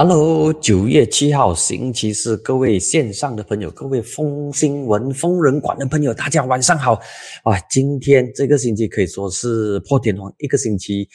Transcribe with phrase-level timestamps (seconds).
[0.00, 6.92] Hello，九月七号星期四，各位线上的朋友，各位风新闻、疯人馆的朋友，大家晚上好。
[7.42, 11.08] 啊，今天这个星期可以说是破天荒，一个星期。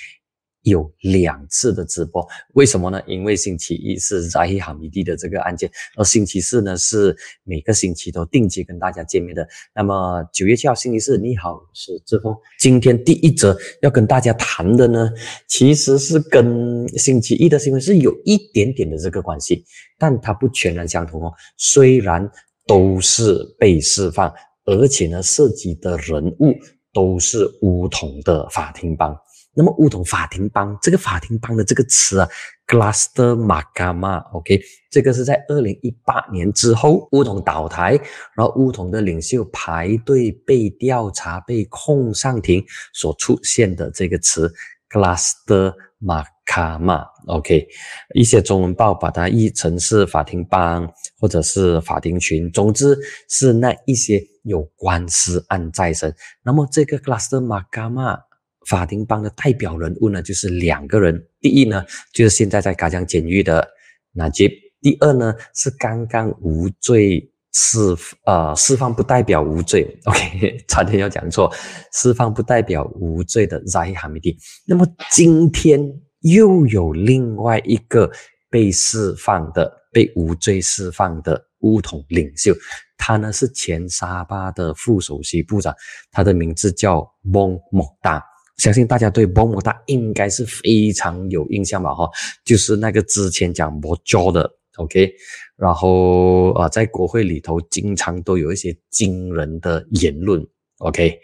[0.63, 3.01] 有两次的直播，为什么呢？
[3.05, 9.47] 因为星期一是扎伊哈米蒂的这个案件，而星期四呢是每个星期都定期跟大家见面的。
[9.75, 12.33] 那么九月七号星期四，你好，是志峰。
[12.59, 15.11] 今天第一则要跟大家谈的呢，
[15.47, 19.65] 其实是跟星期一的新闻是有一点点的这个关系，
[19.99, 21.33] 但它不全然相同哦。
[21.57, 22.29] 虽然
[22.65, 26.55] 都是被释放，而且呢涉及的人物
[26.93, 29.13] 都是乌统的法庭帮。
[29.55, 32.27] 那么乌统法庭帮这个法庭帮的这个词啊
[32.65, 37.91] ，Cluster Magama，OK，这个是在二零一八年之后乌统倒台，
[38.35, 44.51] 然后乌统的领袖排队被调查、被控上庭所出现的这个词
[44.89, 47.67] Cluster Magama，OK，
[48.15, 52.97] 一些中文报把它译成是法庭帮或者是法庭群，总之
[53.29, 56.15] 是那一些有官司案在身。
[56.43, 58.19] 那么这个 Cluster Magama。
[58.67, 61.27] 法庭帮的代表人物呢，就是两个人。
[61.39, 63.67] 第一呢，就是现在在嘎江监狱的
[64.13, 64.49] 纳杰；
[64.81, 67.79] 第二呢，是刚刚无罪释
[68.25, 69.85] 呃释放不代表无罪。
[70.05, 71.53] OK， 差点要讲错，
[71.91, 74.37] 释放不代表无罪的扎伊哈米蒂。
[74.65, 75.79] 那么今天
[76.21, 78.09] 又有另外一个
[78.49, 82.53] 被释放的、被无罪释放的乌统领袖，
[82.97, 85.75] 他呢是前沙巴的副首席部长，
[86.11, 88.23] 他的名字叫翁莫达。
[88.57, 91.93] 相信大家对波莫达应该是非常有印象吧？
[91.93, 92.09] 哈，
[92.45, 95.11] 就是那个之前讲魔教的，OK，
[95.55, 100.45] 然后啊，在国会里头经常都有一些惊人的言论
[100.77, 101.19] ，OK，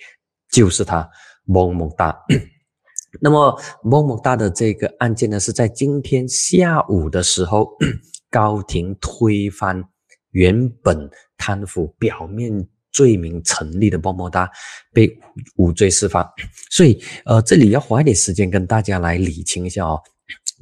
[0.52, 1.08] 就是他
[1.46, 2.18] 波莫达。
[3.22, 7.78] 那么波莫达的这个案件呢，是在今天下午的时候，
[8.30, 9.84] 高庭推翻
[10.32, 12.68] 原本贪腐表面。
[12.92, 14.50] 罪名成立的波莫达
[14.94, 15.10] 被
[15.56, 16.28] 无罪释放，
[16.72, 20.02] 所以呃，这里要花一点时间跟大家来理清一下哦。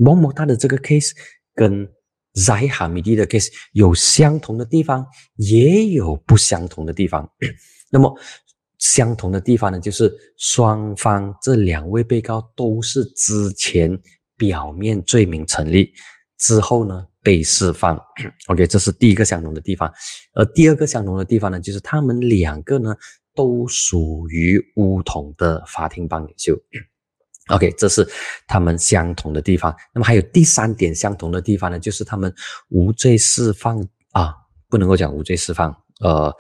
[0.04, 1.12] 波莫达的这个 case
[1.56, 1.88] 跟
[2.34, 5.06] Zai Hamidi 的 case 有相同的地方，
[5.38, 7.28] 也有不相同的地方。
[7.90, 8.14] 那么
[8.78, 13.98] 相同的地方呢，就是双方这两位被告都是之前
[14.38, 15.92] 表面罪名成立
[16.38, 17.08] 之后呢。
[17.24, 18.02] 被释放
[18.48, 19.94] ，OK，这是第一个相同的地方。
[20.34, 22.96] 而第二个相同的地方呢，就是他们两个呢
[23.36, 26.58] 都属于乌统的法庭帮领袖
[27.50, 28.08] ，OK，这是
[28.48, 29.76] 他们相同的地方。
[29.94, 32.34] 那么还有第三点相同的地方呢，就是他们
[32.70, 34.34] 无罪释放啊，
[34.70, 36.34] 不能够讲无罪释放，呃，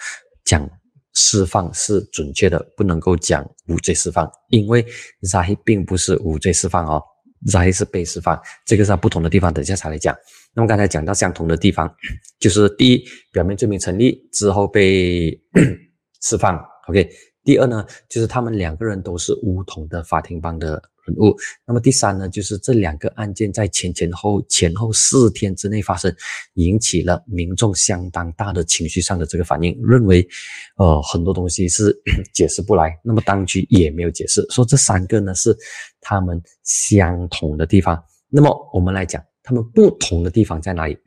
[0.45, 0.69] 讲
[1.15, 4.85] 释放是准确的，不能够讲无罪释放，因为
[5.23, 7.03] Zai 并不是无罪释放哦
[7.45, 10.15] ，Zai 是被释放，这个是不同的地方，等一下才来讲。
[10.53, 11.93] 那么刚才讲到相同的地方，
[12.39, 15.39] 就是第一，表面罪名成立之后被
[16.23, 17.07] 释放，OK。
[17.47, 20.71] 第二呢，就是他们两个人都是乌统的法庭帮的
[21.05, 21.33] 人物。
[21.65, 26.13] 那么第三呢，就是这两个案件在前前后前后四天之内发生，
[26.55, 30.27] 引起了民众相当大的情绪上的这个反应，认为，
[30.75, 31.97] 呃，很多东西是
[32.35, 32.99] 解释不来。
[33.01, 35.57] 那么当局也没有解释，说这三个呢是
[36.01, 37.97] 他们相同的地方。
[38.27, 39.23] 那么我们来讲。
[39.49, 40.97] 他们不同的地方在哪里？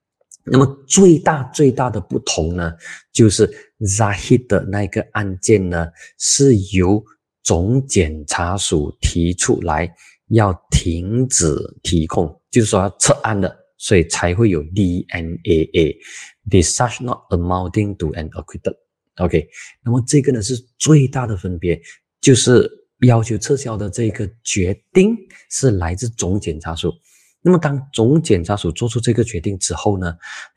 [0.50, 2.72] 那么最大最大的不同呢，
[3.12, 3.44] 就是
[3.80, 7.02] Zahid 的那个案件呢，是由
[7.42, 9.90] 总检察署提出来
[10.28, 18.76] 要停止提控，就是说要撤案的，所以才会有 DNAA，discharge not amounting to an acquittal。
[19.16, 19.48] OK，
[19.84, 21.80] 那么这个呢是最大的分别，
[22.20, 22.70] 就是
[23.00, 25.16] 要求撤销的这个决定
[25.50, 26.92] 是来自总检察署。
[27.42, 30.14] 那么，当总检察署做出这个决定之后呢，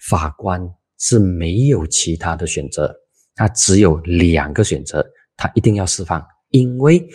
[0.10, 0.62] 法官
[1.00, 2.94] 是没有其他的选择，
[3.36, 5.06] 他只有两个选择，
[5.36, 7.08] 他一定要释放，因为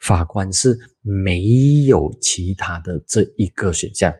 [0.00, 4.14] 法官是没有其他的这一个选项。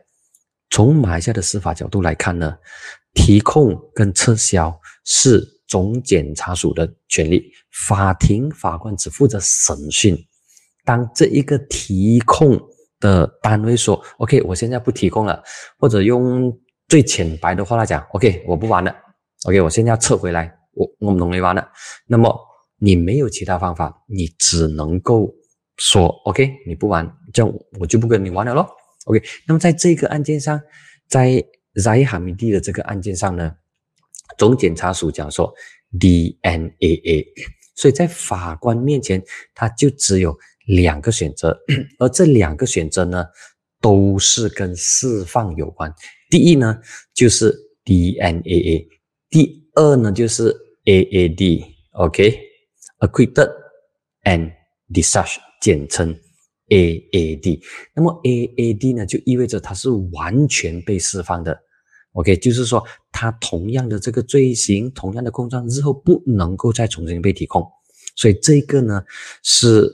[0.69, 2.55] 从马来西亚的司法角度来看呢，
[3.13, 10.17] 提控跟撤销是总检察署的权利，法庭法官只负责审讯。
[10.85, 12.59] 当这一个提控。
[13.01, 15.41] 的单位说：“OK，我现在不提供了，
[15.79, 16.55] 或者用
[16.87, 18.95] 最浅白的话来讲，OK，我不玩了
[19.45, 21.67] ，OK，我现在要撤回来，我我们弄没玩了。
[22.07, 22.37] 那么
[22.77, 25.33] 你没有其他方法，你只能够
[25.77, 28.69] 说 OK，你不玩，这样我就不跟你玩了咯。
[29.05, 30.61] OK，那么在这个案件上，
[31.07, 31.43] 在
[31.75, 33.55] Zai Hamidi 的这个案件上呢，
[34.37, 35.53] 总检察署讲说
[35.99, 37.25] DNAA，
[37.75, 41.59] 所以在法官面前，他就只有。”两个选择，
[41.97, 43.25] 而这两个选择呢，
[43.81, 45.91] 都是跟释放有关。
[46.29, 46.79] 第一呢，
[47.15, 47.51] 就是
[47.83, 48.87] DNAA；
[49.27, 50.53] 第二呢，就是
[50.85, 53.51] AAD，OK，Acquitted
[54.23, 54.51] and
[54.93, 56.13] Discharged，简称
[56.67, 57.61] AAD。
[57.95, 61.57] 那么 AAD 呢，就意味着它是完全被释放的
[62.13, 67.65] ，OK，就是说它同样的这个罪行、同样的控状，日后不能够再重新被提控。
[68.15, 69.03] 所以这个呢
[69.43, 69.89] 是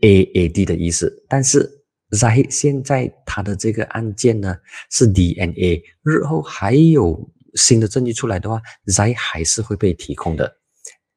[0.00, 1.70] AAD 的意思，但是
[2.18, 4.56] 在现在他的这个案件呢
[4.90, 10.56] 是 DNA，日后还有新的证据出来的话，，Zi 还是会被提控的。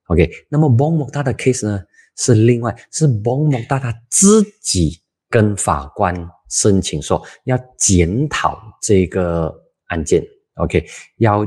[0.07, 1.81] OK，那么 Bong m o a 的 case 呢
[2.17, 6.15] 是另外是 Bong m o a 他自己跟法官
[6.49, 9.53] 申请说要检讨这个
[9.87, 10.23] 案件
[10.55, 10.85] ，OK，
[11.17, 11.45] 要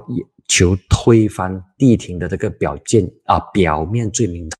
[0.48, 4.50] 求推翻地庭的这个表件啊表面罪名。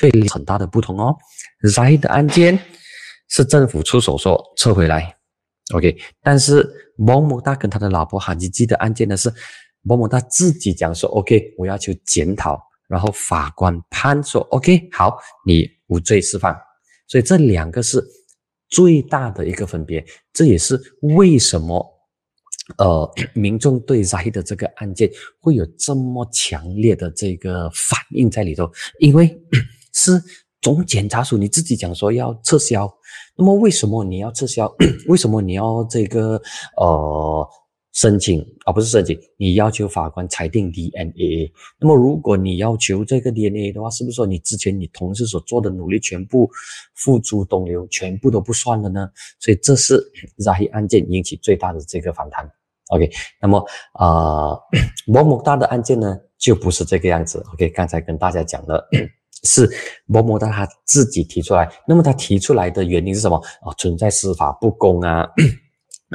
[0.00, 1.16] 会很大的不同哦。
[1.62, 2.58] Zi 的案件
[3.28, 5.16] 是政府出手说撤回来
[5.72, 5.96] ，OK。
[6.22, 9.32] 但是某某大跟他的老婆哈吉吉的案件呢是
[9.82, 15.16] 某某大自己讲说 OK，我要求检讨，然后法官判说 OK，好，
[15.46, 16.54] 你无罪释放。
[17.06, 18.04] 所以这两个是
[18.68, 21.84] 最大的一个分别，这也是为什么
[22.78, 29.40] 呃 民众对 Z 的这个案件会有这么强烈的这个反应在里头，因为。
[29.96, 30.20] 是
[30.64, 32.90] 总检察署你自己讲说要撤销，
[33.36, 34.66] 那么为什么你要撤销？
[35.08, 36.40] 为什么你要这个
[36.78, 37.46] 呃
[37.92, 39.14] 申请而不是申请？
[39.36, 41.52] 你要求法官裁定 DNA。
[41.78, 46.50] 那么如果你要求这个 DNA 的话，是不是说你之前你同事所做的努力全部
[46.94, 49.06] 付诸东流，全部都不算了呢？
[49.40, 50.02] 所以这是
[50.42, 52.50] 扎黑案件引起最大的这个反弹。
[52.88, 53.62] OK，那么
[53.92, 54.58] 啊
[55.06, 57.44] 某某大的案件呢就不是这个样子。
[57.52, 58.88] OK，刚才跟大家讲了。
[59.44, 59.68] 是
[60.06, 63.72] 某某大他自己提出来，那么他提出来的原因是什么啊？
[63.78, 65.28] 存在司法不公啊，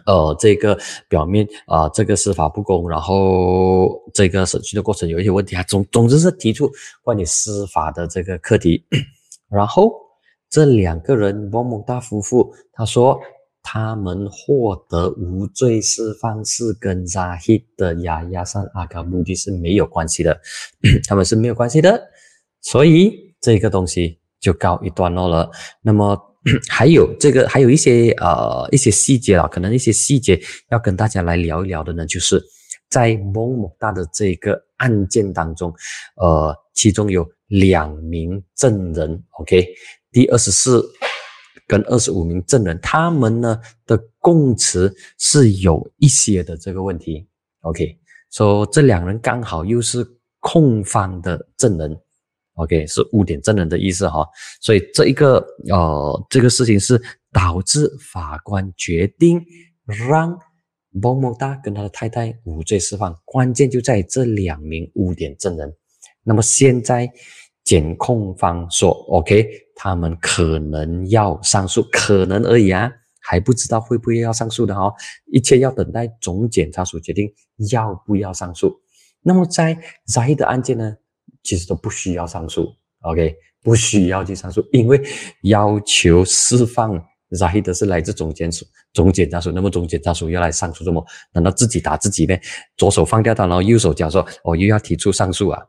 [0.06, 0.78] 呃， 这个
[1.08, 6.70] 表面啊，这个司法不公，然后这个审讯的过程有一些问题啊，总总之是提出
[7.04, 8.84] 关于司法的这个课题。
[9.50, 9.94] 然后
[10.50, 13.20] 这两个人某某大夫妇他说，
[13.62, 20.40] 他们获得无罪释放是跟扎希的亚亚山阿卡目的是没有关系的，
[21.08, 22.10] 他们是没有关系的。
[22.62, 25.50] 所以这个东西就告一段落了。
[25.82, 26.18] 那么
[26.70, 30.40] 还有这个，还有一些呃一些细节啊，可能一些细节
[30.72, 32.42] 要跟大家来聊一聊的呢，就是
[32.90, 35.74] 在某某大的这个案件当中，
[36.16, 39.68] 呃，其中有两名证人，OK，
[40.12, 40.82] 第二十四
[41.68, 47.28] 跟二十五名证人，他们呢的供词是有一些的这个问题
[47.62, 47.98] ，OK，
[48.32, 50.08] 说这两人刚好又是
[50.40, 52.00] 控方的证人。
[52.60, 54.28] OK，是污点证人的意思哈，
[54.60, 55.38] 所以这一个
[55.70, 57.02] 呃，这个事情是
[57.32, 59.42] 导致法官决定
[59.86, 60.38] 让
[60.92, 65.74] 某某大跟他的太太无罪释放，关键就在这两名污点证人。
[66.24, 67.10] 那么现在
[67.64, 72.92] 检控方说 OK，他们可能要上诉，可能而已啊，
[73.22, 74.92] 还不知道会不会要上诉的哈，
[75.32, 77.32] 一切要等待总检察署决定
[77.72, 78.82] 要不要上诉。
[79.22, 79.78] 那么在
[80.08, 80.98] Z 的案件呢？
[81.44, 85.02] 其实都不需要上诉，OK，不需要去上诉，因为
[85.44, 87.02] 要求释放
[87.32, 91.06] Zaid 的是来自总检署、总检察署，那么总检察署要来上诉，怎么？
[91.34, 92.42] 难道自己打自己呗？
[92.76, 95.62] 左手放掉他，然后右手讲说，哦，又要提出上诉啊？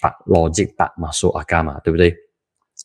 [0.00, 1.80] 把逻辑打嘛，说啊干嘛？
[1.80, 2.14] 对不对？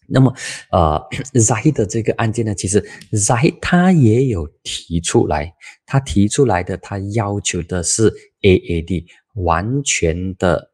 [0.07, 0.33] 那么，
[0.71, 0.99] 呃
[1.33, 5.53] ，Zaid 这个案件呢，其实 Zaid 他也有提出来，
[5.85, 10.68] 他提出来的，他要求的是 AAD 完全的。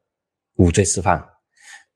[0.57, 1.21] 无罪释放，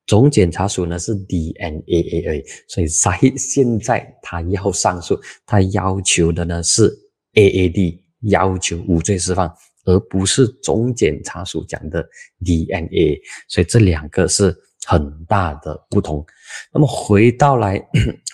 [0.06, 6.90] 总检察署呢是 DNAA，所以在现在他要上诉，他要求的呢是
[7.34, 9.50] AAD，要求无罪释放，
[9.84, 12.06] 而不是总检察署讲的
[12.44, 16.24] DNA，所以这两个是很大的不同。
[16.72, 17.82] 那么回到来，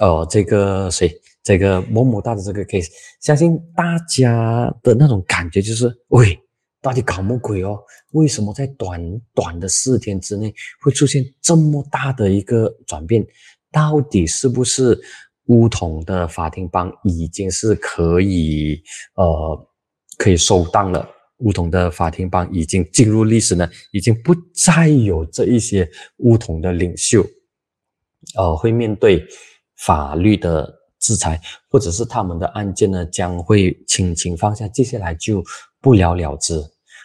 [0.01, 2.89] 呃， 这个谁，这个某某大的这个 case，
[3.21, 6.37] 相信大家的那种感觉就是，喂。
[6.81, 7.79] 到底搞么鬼哦？
[8.13, 9.01] 为什么在短
[9.35, 13.27] 短的四天之内会出现这么大的一个转变？
[13.73, 14.99] 到底是不是
[15.47, 18.81] 乌统的法庭帮已经是可以
[19.15, 19.69] 呃
[20.17, 21.09] 可以收档了？
[21.39, 23.69] 乌统的法庭帮已经进入历史呢？
[23.93, 25.87] 已经不再有这一些
[26.19, 27.23] 乌统的领袖，
[28.37, 29.23] 呃，会面对
[29.77, 35.43] 法律的制裁，或者是他们的案件呢将会轻轻放下，接下来就
[35.81, 36.59] 不了了之。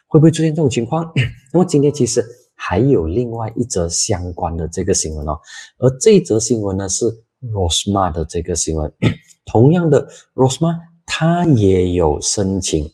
[0.08, 1.10] 会不会出现这种情况？
[1.54, 5.40] 那么今天其实还有另外一则相关的这个新闻哦，
[5.78, 7.06] 而这则新闻呢是
[7.42, 8.92] Rosma 的这个新闻。
[9.46, 12.92] 同样的，Rosma 他也有申请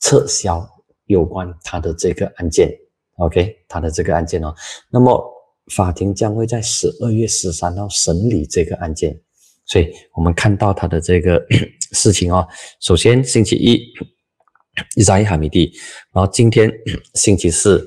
[0.00, 0.68] 撤销
[1.06, 2.70] 有关他的这个案件
[3.16, 4.54] ，OK，他的这个案件哦，
[4.90, 5.24] 那么
[5.74, 9.18] 法庭将会在十二月十三号审理这个案件，
[9.68, 11.40] 所以我们看到他的这个
[11.92, 12.46] 事情哦，
[12.80, 13.80] 首先星期一。
[14.94, 15.72] 伊扎伊哈米蒂，
[16.12, 16.70] 然后今天
[17.14, 17.84] 星期四，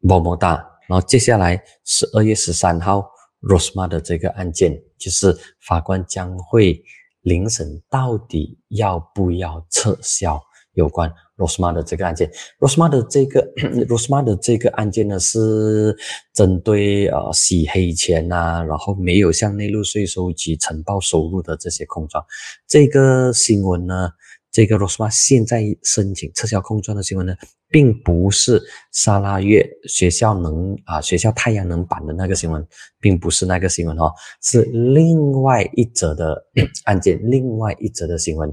[0.00, 0.54] 么么哒，
[0.88, 3.04] 然后接下来十二月十三号
[3.42, 5.36] ，Rosma 的这个案件，就是
[5.66, 6.82] 法官将会
[7.20, 10.42] 聆审，到底要不要撤销
[10.78, 12.30] 有关 Rosma 的这个案件。
[12.58, 13.46] Rosma 的这个
[13.86, 15.96] Rosma 的这个案件呢，是
[16.32, 22.24] 针对呃洗黑钱呐，然后没有向内陆税收及呈报收入的这些控状。
[22.66, 24.10] 这个新闻呢。
[24.50, 27.34] 这个 Rosma 现在申请撤销控状的新闻呢，
[27.68, 28.62] 并不是
[28.92, 32.66] 沙拉月学校能啊学校太阳能板的那个新闻，
[32.98, 34.10] 并不是那个新闻哦，
[34.42, 36.42] 是另外一则的
[36.86, 38.52] 案件，另外一则的新闻。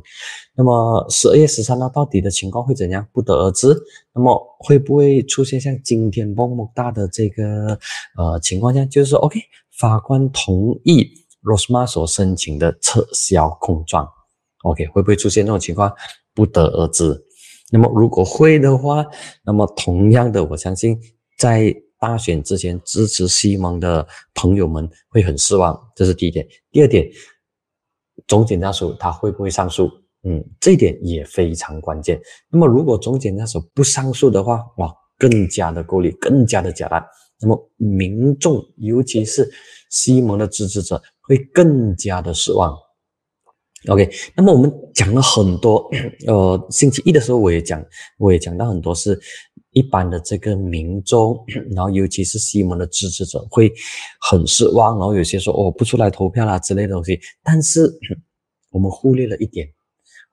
[0.53, 3.75] 那么十二月十三号到底的情况会怎样，不得而知。
[4.13, 7.79] 那么会不会出现像今天这么大的这个
[8.17, 9.39] 呃情况下，就是说 OK，
[9.79, 11.09] 法官同意
[11.41, 14.07] Rosma 所申请的撤销控状。
[14.65, 15.91] OK，会不会出现这种情况，
[16.33, 17.15] 不得而知。
[17.71, 19.05] 那么如果会的话，
[19.43, 20.99] 那么同样的，我相信
[21.37, 25.79] 在大选之前支持西蒙的朋友们会很失望。
[25.95, 26.47] 这是第一点。
[26.71, 27.07] 第二点，
[28.27, 29.89] 总检察署他会不会上诉？
[30.23, 32.19] 嗯，这一点也非常关键。
[32.49, 37.03] 那么如果总检察署不上诉的话，哇，更加的孤立，更加的假烂。
[37.39, 39.47] 那么民众，尤其是
[39.89, 42.75] 西蒙的支持者，会更加的失望。
[43.87, 45.87] OK，那么我们讲了很多，
[46.25, 47.83] 呃，星期一的时候我也讲，
[48.17, 49.19] 我也讲到很多是
[49.73, 51.37] 一般的这个民众，
[51.75, 53.71] 然后尤其是西蒙的支持者会
[54.27, 57.87] 很失望，然后有些说哦不出来投票啦之类的东西，但是
[58.71, 59.67] 我们忽略了一点，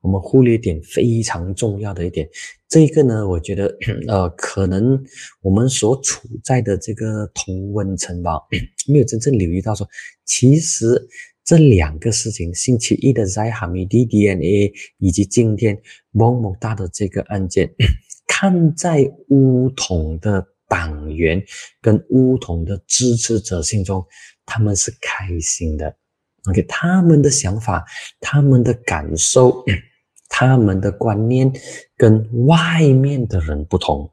[0.00, 2.26] 我们忽略一点非常重要的一点，
[2.70, 3.76] 这个呢，我觉得
[4.08, 4.98] 呃可能
[5.42, 8.40] 我们所处在的这个同温层吧，
[8.88, 9.86] 没有真正留意到说
[10.24, 11.06] 其实。
[11.44, 15.76] 这两个事情，星期一的在哈米蒂 DNA，以及今天
[16.12, 17.68] 某某大的这个案件，
[18.28, 21.42] 看在乌统的党员
[21.80, 24.06] 跟乌统的支持者心中，
[24.46, 25.96] 他们是开心的。
[26.44, 27.84] OK，他们的想法、
[28.20, 29.64] 他们的感受、
[30.30, 31.52] 他们的观念
[31.96, 34.08] 跟外面的人不同，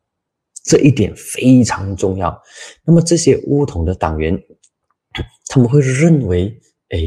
[0.63, 2.41] 这一点非常重要。
[2.83, 4.36] 那么这些乌统的党员，
[5.48, 6.59] 他们会认为。
[6.89, 7.00] 哎，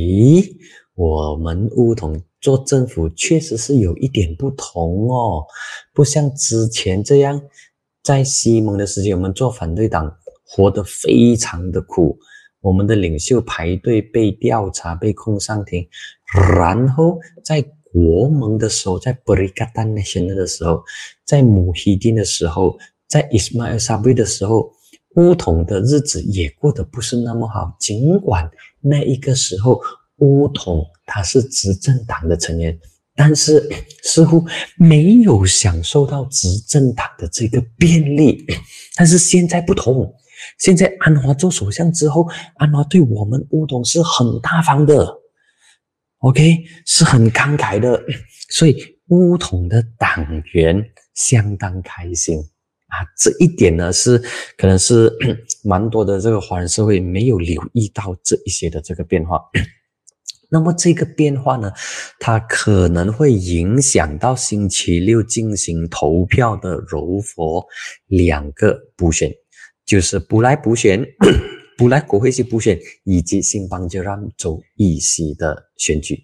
[0.95, 5.45] 我们乌统做政府确实是有一点不同哦，
[5.93, 7.43] 不像之前这样，
[8.03, 12.17] 在西蒙的时期，我们做反对党活得非常的苦，
[12.61, 15.89] 我们的领袖排队被调查、被控上庭，
[16.57, 17.61] 然后在
[17.93, 20.85] 国盟的时候，在 Berikatan Nasional 的时候，
[21.25, 24.73] 在姆希丁的时候，在 Ismail Sabri 的时候。
[25.17, 28.51] 乌统的日子也过得不是那么好，尽管
[28.83, 29.81] 那一个时候
[30.17, 32.79] 乌统他是执政党的成员，
[33.15, 33.69] 但是
[34.03, 34.45] 似乎
[34.77, 38.45] 没有享受到执政党的这个便利。
[38.95, 40.13] 但是现在不同，
[40.59, 45.13] 现在安华做首相之后，安华对我们乌统是很大方的
[46.19, 48.03] ，OK，是很慷慨的，
[48.51, 50.85] 所以乌统的党员
[51.15, 52.39] 相当开心。
[52.89, 54.19] 啊，这一点呢是
[54.59, 55.11] 可能是
[55.63, 59.41] 蛮多的这个华人社会没有留意到这一些的这个变化。
[60.51, 61.73] 那么这个变化呢，
[62.19, 67.67] 它可能会影响到星期六进行投票的柔佛
[68.07, 69.33] 两个补选，
[69.87, 71.03] 就是布莱补选、
[71.79, 76.19] 布莱国会系补选以及新邦吉兰州议席的选举。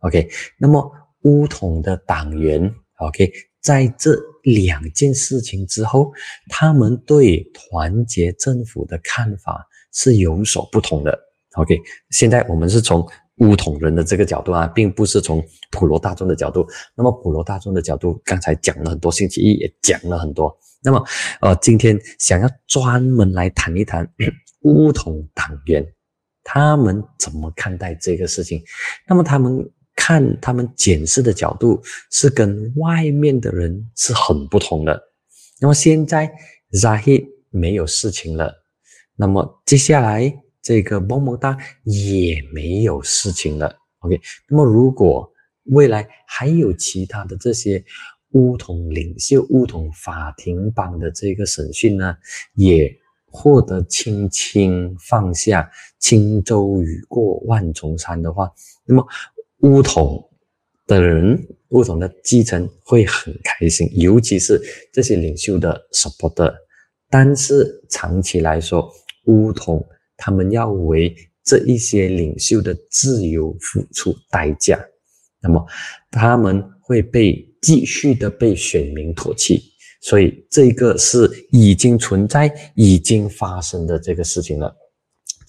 [0.00, 3.32] OK，那么乌统的党员，OK。
[3.62, 4.10] 在这
[4.42, 6.12] 两件事情之后，
[6.48, 11.18] 他们对团结政府的看法是有所不同的。
[11.54, 11.78] OK，
[12.10, 13.06] 现在我们是从
[13.36, 16.66] 乌统人的这个角度啊，并不是从普罗大众的角度。
[16.96, 20.52] 那么普罗大众的角度，刚才讲了很多，星期一也讲了很多。
[20.82, 21.04] 那么，
[21.40, 24.08] 呃，今天想要专门来谈一谈
[24.62, 25.86] 乌统党员，
[26.42, 28.62] 他们怎么看待这个事情？
[29.06, 29.70] 那么他们。
[29.94, 31.80] 看他们检视的角度
[32.10, 35.00] 是跟外面的人是很不同的。
[35.60, 36.32] 那么现在
[36.72, 38.52] Zahid 没有事情了，
[39.14, 43.76] 那么接下来这个某某大也没有事情了。
[44.00, 45.30] OK，那么如果
[45.66, 47.84] 未来还有其他的这些
[48.30, 52.16] 乌统领袖、乌统法庭帮的这个审讯呢，
[52.54, 52.92] 也
[53.26, 55.70] 获得轻轻放下，
[56.00, 58.50] 轻舟已过万重山的话，
[58.84, 59.06] 那么。
[59.62, 60.22] 乌统
[60.86, 61.38] 的人，
[61.68, 64.60] 乌统的基层会很开心，尤其是
[64.92, 66.52] 这些领袖的 supporter。
[67.08, 68.90] 但是长期来说，
[69.26, 69.84] 乌统
[70.16, 71.14] 他们要为
[71.44, 74.84] 这一些领袖的自由付出代价，
[75.40, 75.64] 那么
[76.10, 79.62] 他们会被继续的被选民唾弃。
[80.00, 84.74] 所以这个是已经存在、已经发生的这个事情了，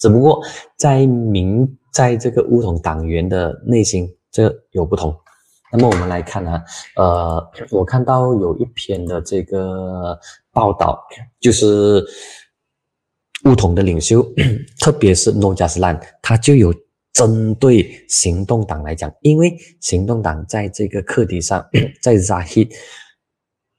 [0.04, 0.38] 只不过
[0.76, 5.16] 在民在这个乌统党员的内心，这有不同。
[5.72, 6.62] 那么我们来看啊，
[6.96, 10.14] 呃，我看到有一篇的这个
[10.52, 11.02] 报道，
[11.40, 12.04] 就是
[13.46, 14.22] 乌统的领袖，
[14.78, 16.70] 特别是诺加斯兰，他就有
[17.14, 21.66] 针对行动党来讲，因为行动党在这个课题上，
[22.02, 22.68] 在扎希。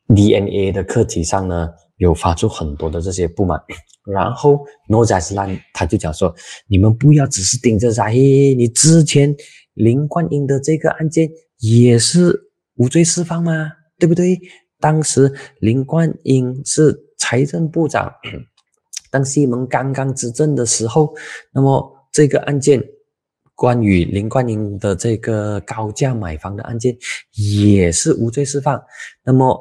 [0.07, 3.57] DNA 的课题上呢，有发出很多的这些不满，
[4.05, 4.59] 然后
[4.89, 6.33] 诺加斯兰他就讲说
[6.67, 9.33] ：“你们不要只是盯着啥，你之前
[9.75, 13.71] 林冠英的这个案件也是无罪释放吗？
[13.97, 14.37] 对不对？
[14.79, 18.11] 当时林冠英是财政部长，
[19.09, 21.15] 当西蒙刚刚执政的时候，
[21.53, 22.83] 那么这个案件
[23.55, 26.93] 关于林冠英的这个高价买房的案件
[27.55, 28.83] 也是无罪释放，
[29.23, 29.57] 那么。”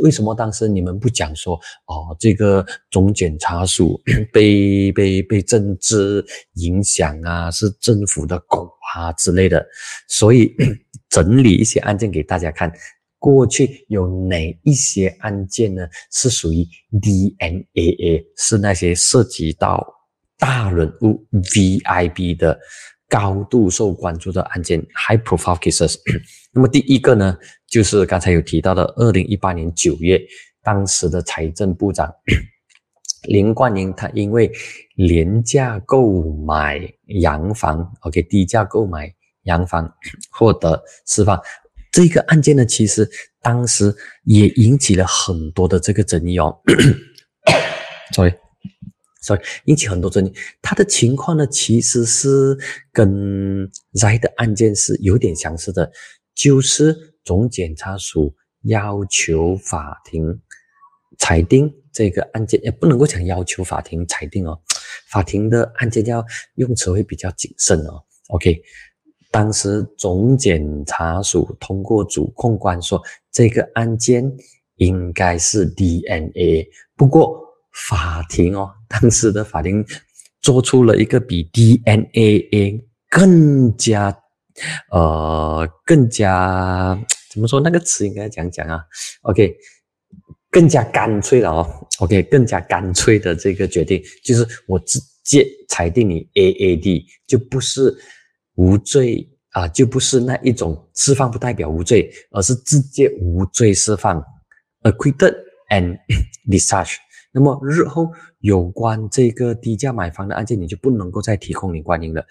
[0.00, 4.00] 为什么当时你们不讲说哦，这个总检察署
[4.32, 6.24] 被被被政治
[6.54, 9.66] 影响啊，是政府的狗啊之类的？
[10.08, 10.54] 所以
[11.10, 12.72] 整理一些案件给大家看，
[13.18, 15.86] 过去有哪一些案件呢？
[16.10, 19.84] 是属于 DNAA，是那些涉及到
[20.38, 22.58] 大人物 VIB 的。
[23.12, 25.96] 高度受关注的案件，high profile cases。
[26.50, 27.36] 那么第一个呢，
[27.68, 30.18] 就是刚才有提到的，二零一八年九月，
[30.62, 32.10] 当时的财政部长
[33.28, 34.50] 林冠英，他因为
[34.94, 36.80] 廉价购买
[37.20, 39.92] 洋房，OK，低价购买洋房
[40.32, 41.38] 获得释放。
[41.90, 43.06] 这个案件呢，其实
[43.42, 46.58] 当时也引起了很多的这个争议哦。
[48.14, 48.41] Sorry。
[49.22, 50.34] 所以引起很多争议。
[50.60, 52.58] 他的情况呢，其实是
[52.92, 55.90] 跟 Z 的案件是有点相似的，
[56.34, 60.40] 就是总检察署要求法庭
[61.18, 64.60] 裁定这个案件，也不能够讲要求法庭裁定哦。
[65.08, 66.24] 法庭的案件要
[66.56, 68.02] 用词会比较谨慎哦。
[68.28, 68.60] OK，
[69.30, 74.36] 当时总检察署通过主控官说，这个案件
[74.76, 77.40] 应该是 DNA，不过。
[77.88, 79.84] 法庭哦，当时的法庭
[80.42, 84.14] 做出了一个比 DNA 更加
[84.90, 86.98] 呃更加
[87.32, 87.58] 怎么说？
[87.60, 88.84] 那个词应该讲讲啊
[89.22, 89.56] ？OK，
[90.50, 91.88] 更加干脆了哦。
[92.00, 97.96] OK，更加干脆的这个决定就是我直接裁定你 AAD，就不是
[98.56, 104.22] 无罪啊，就不是那一种释放不代表无罪，而是直接无罪释放
[104.82, 105.34] ，acquitted
[105.70, 105.96] and
[106.50, 106.96] discharged。
[107.32, 112.22] 那么日后有关这个低价买房的案件，你就不能够再提供林冠英了。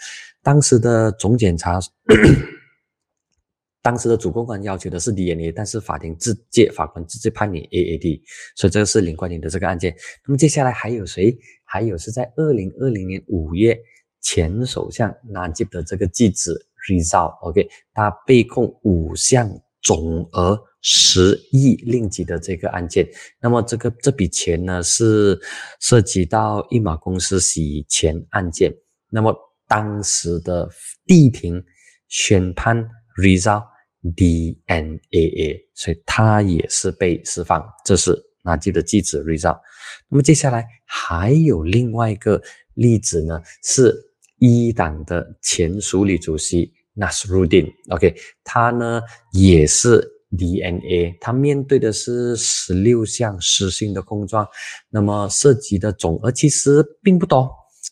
[0.43, 1.79] 当时的总检察，
[3.81, 8.21] 当时的主控官要求的是 DNA，但是法庭直接法官直接判你 AAD，
[8.55, 9.95] 所以这个是林冠英的这个案件。
[10.27, 11.35] 那么接下来还有谁？
[11.63, 13.75] 还有是在二零二零年五月，
[14.21, 19.49] 前首相纳吉的这个继子 Rizal，OK，他被控五项
[19.81, 20.61] 总额。
[20.83, 23.07] 十亿令吉的这个案件，
[23.39, 25.39] 那么这个这笔钱呢是
[25.79, 28.73] 涉及到一马公司洗钱案件，
[29.09, 29.35] 那么
[29.67, 30.67] 当时的
[31.05, 31.63] 地庭
[32.07, 32.83] 宣判
[33.21, 33.63] result
[34.15, 39.59] DNAA，所以他也是被释放，这是拿吉的继子 result。
[40.09, 42.41] 那么接下来还有另外一个
[42.73, 43.95] 例子呢，是
[44.39, 48.99] 一党的前署理主席 Nasruddin，OK，他呢
[49.31, 50.17] 也是。
[50.37, 54.47] DNA，它面对的是十六项失信的控状，
[54.89, 57.51] 那么涉及的总额其实并不多，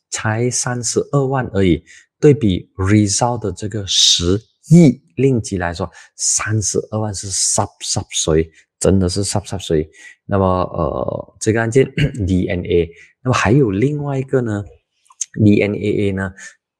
[0.09, 1.83] 才三十二万而已。
[2.17, 8.49] 对比 Result 的这个十亿令吉来说，三十二万是 sub sub 水，
[8.79, 9.89] 真的是 sub sub 水。
[10.25, 11.85] 那么呃，这个案件
[12.25, 12.89] DNA，
[13.21, 14.63] 那么还有另外一个呢
[15.41, 16.31] ，DNAA 呢，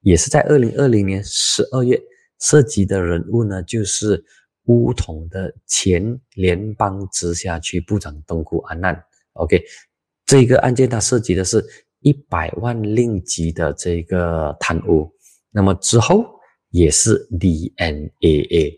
[0.02, 2.02] 也是在二零二零年十二月
[2.39, 4.24] 涉及的人物呢，就是。
[4.65, 9.63] 乌统的前联邦直辖区部长东库安难，OK，
[10.26, 11.63] 这个案件它涉及的是
[12.02, 15.12] 一百万令吉的这个贪污，
[15.52, 16.24] 那么之后
[16.69, 18.78] 也是 DNAA，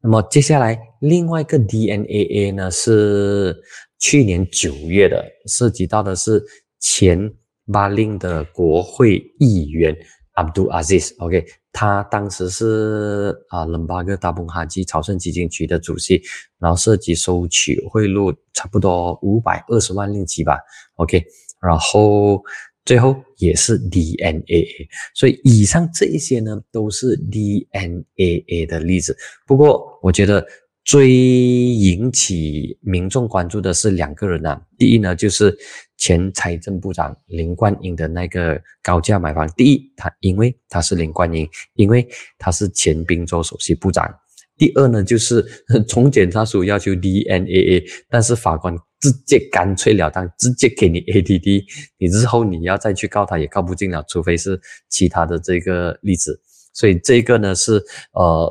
[0.00, 3.60] 那么接下来另外一个 DNAA 呢是
[3.98, 6.44] 去年九月的，涉及到的是
[6.78, 7.32] 前
[7.72, 9.96] 巴令的国会议员
[10.38, 16.22] Abdul Aziz，OK，他当时是啊，冷巴格达蓬哈基朝圣基金局的主席，
[16.60, 20.56] 然后涉及收取贿赂差不多五百二十万令吉吧
[20.94, 21.24] ，OK，
[21.60, 22.40] 然后
[22.84, 29.16] 最后也是 DNAA，所以以上这一些呢都是 DNAA 的例子。
[29.44, 30.46] 不过我觉得。
[30.88, 35.54] 最引起民众关注的是两个人啊，第一呢就是
[35.98, 39.46] 前财政部长林冠英的那个高价买房。
[39.54, 44.08] 第一，他因为他是林冠英，因为他是前滨州首席部长。
[44.56, 45.44] 第二呢，就是
[45.86, 51.64] 从检察署要求 DNAA，但是法官直接干脆了当，直接给你 ADD，
[51.98, 56.40] 你日后你要再去告他也告不进了，除非是其他的这个例子。
[56.72, 58.50] 所以这个呢是呃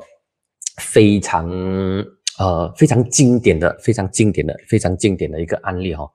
[0.80, 1.50] 非常。
[2.40, 6.08] 呃，非常经典的、非常经典的、非常经典的一个案例哈。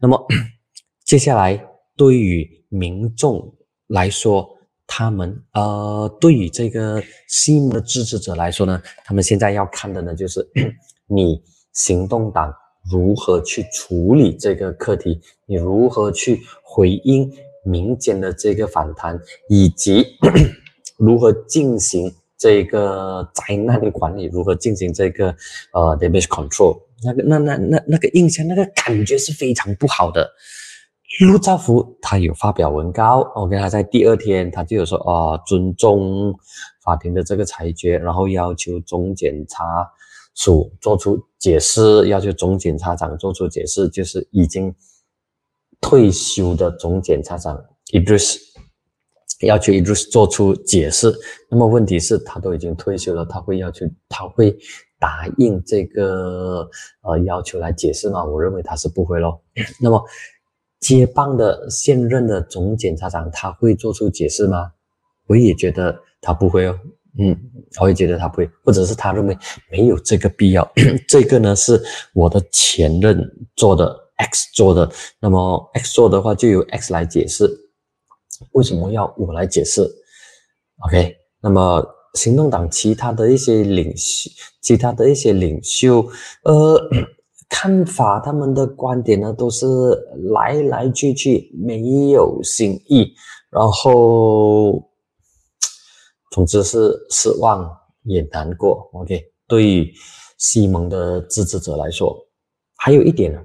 [0.00, 0.26] 那么
[1.04, 1.58] 接下来，
[1.96, 3.54] 对于民众
[3.86, 4.46] 来说，
[4.86, 10.46] 他们呃，对于这个西蒙的支持者来说呢，他们现在要看的呢，就是
[11.08, 12.52] 你行动党
[12.90, 17.32] 如何去处理这个课题，你如何去回应
[17.64, 20.04] 民间的这个反弹，以及
[20.98, 22.14] 如何进行。
[22.40, 24.90] 这个灾难管理如何进行？
[24.90, 25.26] 这个
[25.74, 30.26] 呃，damage control，那个那那那那个印象，那个感觉是非常不好的。
[31.28, 36.34] 陆兆福他有发表文告，OK，他在第二天他就有说哦，尊重
[36.82, 39.86] 法庭的这个裁决，然后要求总检察
[40.34, 44.74] 署做出解释，要求总检察长做出解释，就是已经
[45.78, 48.38] 退休的总检察长 Idris。
[49.40, 51.10] 要求一直做出解释，
[51.48, 54.54] 那么问题是，他都已经退休了，他会要求，他会
[54.98, 56.68] 答应这个
[57.02, 58.22] 呃要求来解释吗？
[58.24, 59.40] 我认为他是不会咯。
[59.80, 60.02] 那么
[60.78, 64.70] 接棒的现任的总检察长他会做出解释吗？
[65.26, 66.78] 我也觉得他不会哦。
[67.18, 67.36] 嗯，
[67.80, 69.36] 我也觉得他不会，或者是他认为
[69.70, 70.70] 没有这个必要。
[71.08, 73.18] 这个呢是我的前任
[73.56, 74.88] 做的，X 做的，
[75.18, 77.50] 那么 X 做的话就由 X 来解释。
[78.52, 79.82] 为什么要我来解释
[80.86, 84.30] ？OK，那么行动党其他的一些领袖，
[84.62, 86.06] 其他的一些领袖，
[86.44, 86.80] 呃，
[87.48, 89.66] 看法他们的观点呢，都是
[90.32, 93.12] 来来去去没有新意，
[93.50, 94.82] 然后，
[96.32, 97.70] 总之是失望
[98.04, 98.88] 也难过。
[98.94, 99.92] OK，对于
[100.38, 102.16] 西蒙的支持者来说，
[102.76, 103.40] 还有一点呢，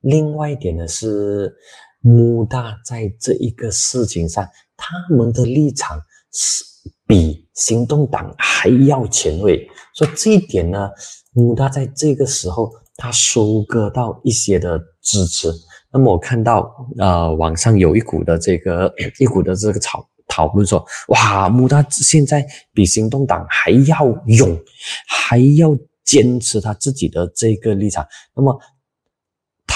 [0.00, 1.54] 另外一点呢是。
[2.02, 6.00] 穆大在这一个事情上，他们的立场
[6.32, 6.64] 是
[7.06, 9.68] 比行动党还要前卫。
[9.94, 10.88] 所以这一点呢，
[11.32, 15.52] 穆大在这个时候他收割到一些的支持。
[15.92, 24.58] 那么我看到呃，网上有一股的这个 一股的这个讨讨论说，哇，穆大现在比行动党还要勇，
[25.06, 28.06] 还要坚持他自己的这个立场。
[28.34, 28.58] 那么。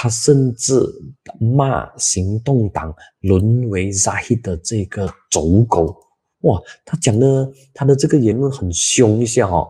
[0.04, 0.78] 他甚至
[1.40, 5.96] 骂行动党沦为 Zahid 的这个走狗，
[6.42, 6.60] 哇！
[6.84, 9.66] 他讲的他的这个言论很凶一下哦，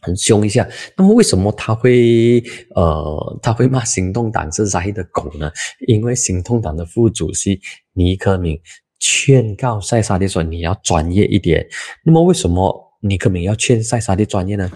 [0.00, 0.66] 很凶一下。
[0.96, 2.42] 那么为什么他会
[2.74, 5.52] 呃他会骂行动党是 zai 的狗呢？
[5.86, 7.60] 因为行动党的副主席
[7.92, 8.58] 尼克敏
[8.98, 11.68] 劝告塞沙迪说你要专业一点。
[12.02, 14.70] 那么为什么尼克敏要劝塞沙迪专业呢？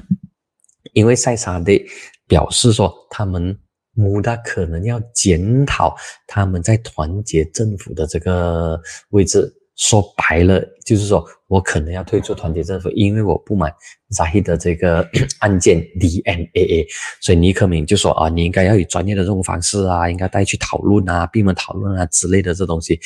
[0.92, 1.86] 因为塞沙迪
[2.28, 3.58] 表示说他们。
[3.94, 5.94] 穆达可能要检讨
[6.26, 9.52] 他们在团结政府的这个位置。
[9.74, 13.72] 说白了，就是说我可能要退出团结政府，因为我不满
[14.10, 15.00] 扎希的这个
[15.40, 16.86] 案件 DNAA，。
[17.22, 23.00] 所以尼克敏就说啊，你应该要以专业的这种方式啊，应该带去讨论啊，闭门讨论啊之类的这东西。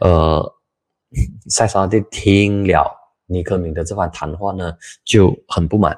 [0.00, 0.44] 呃，
[1.48, 2.90] 塞萨蒂听了
[3.26, 4.72] 尼克敏的这番谈话呢，
[5.04, 5.96] 就很不满。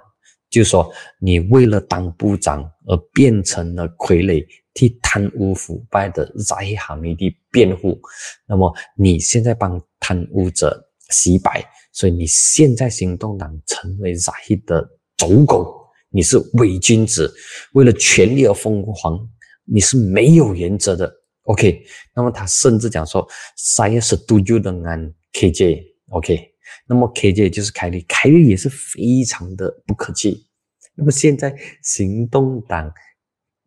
[0.51, 8.01] 就说你为了当部长而变成了傀儡，替贪污腐败的扎希哈米蒂辩护，
[8.47, 14.87] 那么你现在帮贪污者洗白，所以你现在行动党成为扎希的
[15.17, 15.73] 走狗，
[16.11, 17.33] 你是伪君子，
[17.73, 19.19] 为了权力而疯狂，
[19.65, 21.13] 你是没有原则的。
[21.45, 21.83] OK，
[22.15, 26.50] 那么他甚至讲说，saya setuju dengan KJ，OK。
[26.87, 30.47] 那么 KJ 就是凯利，凯利也是非常的不客气。
[30.95, 32.93] 那么现在行动党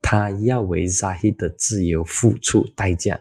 [0.02, 3.20] 他要为扎希的自由付出代价，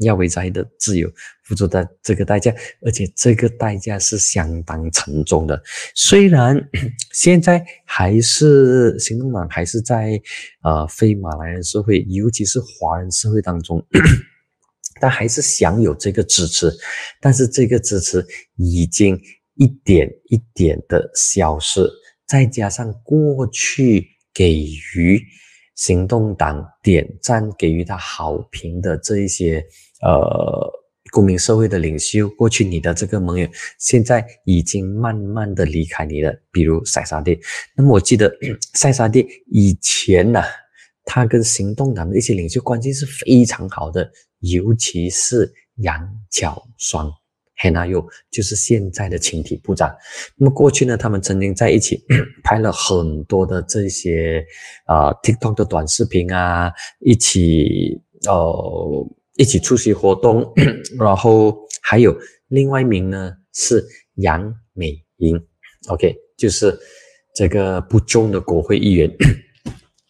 [0.00, 1.10] 要为扎希的自由
[1.44, 2.52] 付出的这个代价，
[2.82, 5.62] 而且这个代价是相当沉重的。
[5.94, 6.60] 虽然
[7.14, 10.20] 现在还是行动党还是在
[10.62, 13.82] 呃非马来人社会，尤其是华人社会当中。
[15.00, 16.70] 但还是享有这个支持，
[17.20, 18.24] 但是这个支持
[18.56, 19.20] 已经
[19.54, 21.88] 一点一点的消失，
[22.26, 24.52] 再加上过去给
[24.94, 25.20] 予
[25.74, 29.64] 行动党点赞、给予他好评的这一些
[30.02, 30.70] 呃
[31.10, 37.38] 公民社会的领袖，过去你的这个盟友，现在已经慢慢的离开你了，比如塞沙蒂。
[37.76, 38.32] 那么我记得
[38.74, 40.42] 塞沙蒂以前呢。
[41.10, 45.98] 他跟行动党的一些领袖关系是非常好的，尤其是杨
[46.30, 47.10] 巧双
[47.62, 49.90] Hanayo，就是现在的青体部长。
[50.36, 52.04] 那么过去呢，他们曾经在一起
[52.44, 54.44] 拍了很多的这些
[54.84, 60.52] 啊 TikTok 的短视频啊，一起呃一起出席活动，
[61.00, 62.14] 然后还有
[62.48, 63.82] 另外一名呢是
[64.16, 65.42] 杨美英
[65.88, 66.78] ，OK，就是
[67.34, 69.10] 这个不中的国会议员。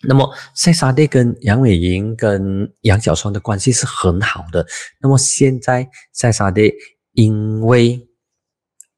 [0.06, 4.64] 那么塞沙蒂跟杨伟莹跟杨小双的关系是很好的。
[5.00, 6.72] 那么现在塞沙蒂
[7.12, 8.00] 因为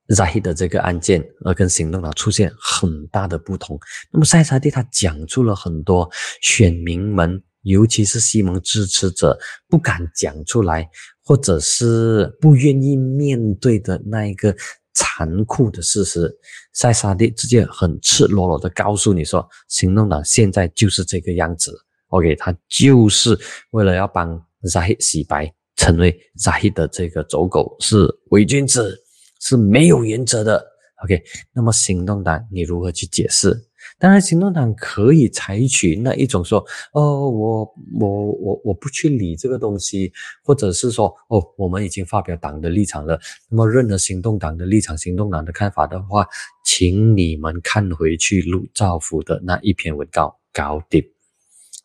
[0.08, 3.80] Zahid 的这个案件而跟行动党出现很大的不同。
[4.12, 6.10] 那么塞沙蒂他讲出了很多
[6.42, 10.86] 选民们，尤其是西蒙支持者不敢讲出来，
[11.24, 14.54] 或者是不愿意面对的那一个。
[14.94, 16.30] 残酷的事实，
[16.72, 21.78] 塞沙地直接很赤裸裸的告诉你说，行动党现在就是这个样子。
[22.08, 23.38] OK，他就是
[23.70, 29.00] 为了要帮 Zahid 洗白，成为 Zahid 的这个走狗，是伪君子，
[29.40, 30.66] 是没有原则的。
[31.04, 31.22] OK，
[31.52, 33.56] 那么行动党你如何去解释？
[34.00, 40.10] 当然，行动党可以采取那一种说，哦，我我我我不去理这个东西，
[40.42, 43.20] 或者是说，哦，我们已经发表党的立场了。
[43.50, 46.26] 那么，任何行动党的立场、行动党的看法的话，
[46.64, 51.04] 请你们看回去陆兆福的那一篇文稿搞定。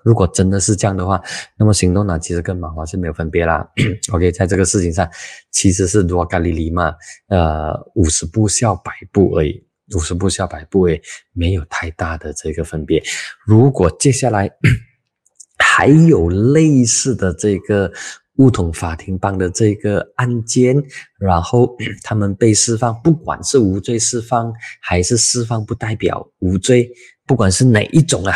[0.01, 1.21] 如果真的是这样的话，
[1.57, 3.67] 那么行动党其实跟马华是没有分别啦。
[4.13, 5.05] OK，在这个事情上，
[5.51, 6.95] 其实是罗嘎里里嘛，
[7.27, 9.65] 呃，五十步笑百步而已。
[9.93, 11.01] 五十步笑百步，诶，
[11.33, 13.03] 没有太大的这个分别。
[13.45, 14.49] 如果接下来
[15.59, 17.91] 还有类似的这个
[18.37, 20.75] 乌统法庭帮的这个案件，
[21.19, 26.89] 然后 他们被释放，不管是无罪释放还是释放不代表无罪，
[27.25, 28.35] 不管是哪一种啊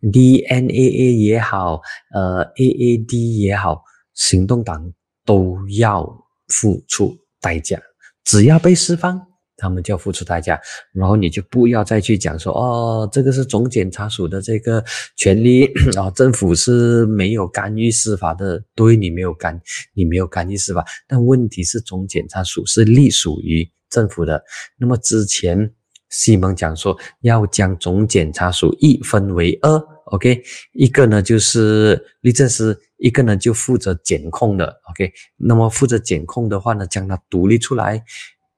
[0.00, 1.80] ，DNAA 也好，
[2.14, 3.82] 呃，AAD 也好，
[4.14, 4.92] 行动党
[5.24, 6.06] 都要
[6.48, 7.82] 付出代价，
[8.24, 9.33] 只要被释放。
[9.56, 10.60] 他们就要付出代价，
[10.92, 14.84] 然后你就不要再去讲说哦，这个是总检察署的这个
[15.16, 19.60] 权利啊， 政府是没有干预司法的，对你没有干，
[19.94, 24.42] 你没有干预司法，但问题是总检察署是隶属于政府的。
[24.76, 25.72] 那么之前
[26.10, 38.04] 西蒙讲说要将总检察署一分为二，OK，一个呢就是律政司，一个呢就负责检控的，OK，那么负责检控的话呢，将它独立出来。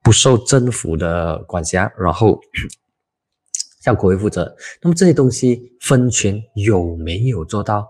[0.07, 2.39] 不受政府的管辖，然后
[3.83, 4.55] 向国会负责。
[4.81, 7.89] 那么这些东西分权有没有做到？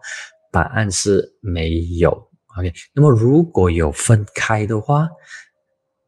[0.52, 2.10] 答案是没有。
[2.58, 5.08] OK，那么如果有分开的话，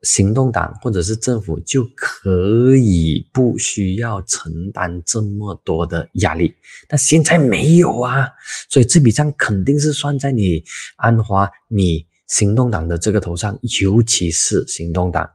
[0.02, 6.56] 行动党或者是政府就可以不需要承担这么多的压力。
[6.88, 8.28] 但现在没有啊，
[8.68, 10.64] 所以这笔账肯定是算在你
[10.96, 15.30] 安华、你行动党的这个头上，尤其是行动党。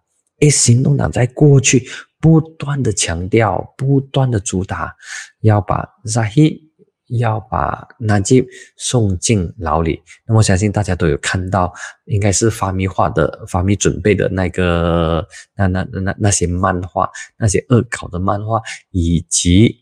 [0.44, 1.86] 诶，行动党在过去
[2.20, 4.94] 不断的强调，不断的主打，
[5.40, 6.70] 要把扎希，
[7.08, 8.44] 要把纳吉
[8.76, 10.02] 送进牢里。
[10.26, 11.72] 那么，相信大家都有看到，
[12.06, 15.26] 应该是发米画的、发米准备的那个、
[15.56, 19.76] 那那那那些漫画，那些恶搞的漫画，以及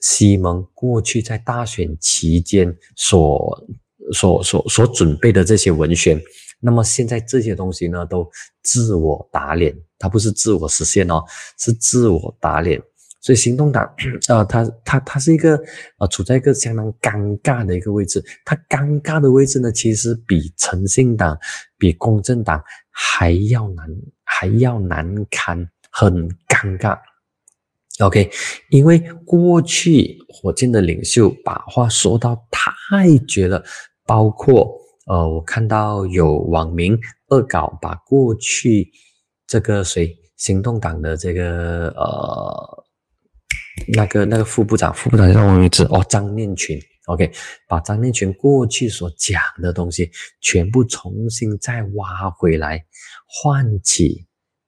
[0.00, 3.66] 西蒙过去在大选期间所、
[4.12, 6.20] 所、所、所准备的这些文宣。
[6.62, 8.30] 那么现在这些东西呢，都
[8.62, 11.22] 自我打脸，它不是自我实现哦，
[11.56, 12.82] 是自我打脸。
[13.22, 13.84] 所以行动党，
[14.28, 15.54] 呃，它它它是一个
[15.98, 18.24] 呃处在一个相当尴尬的一个位置。
[18.46, 21.38] 它尴尬的位置呢，其实比诚信党、
[21.76, 23.86] 比公正党还要难，
[24.24, 26.98] 还要难堪，很尴尬。
[27.98, 28.30] OK，
[28.70, 33.62] 因为过去火箭的领袖把话说到太绝了，
[34.06, 34.80] 包括。
[35.06, 36.96] 呃，我看到有网民
[37.30, 38.88] 恶搞，把过去
[39.50, 42.84] 这个谁行动党的这个呃
[43.92, 45.82] 那个那个副部长，副部长叫什么名字？
[45.86, 46.80] 哦，张念群。
[47.06, 47.28] OK，
[47.66, 50.08] 把张念群过去所讲的东西
[50.40, 52.84] 全部重新再挖回来，
[53.26, 54.24] 唤起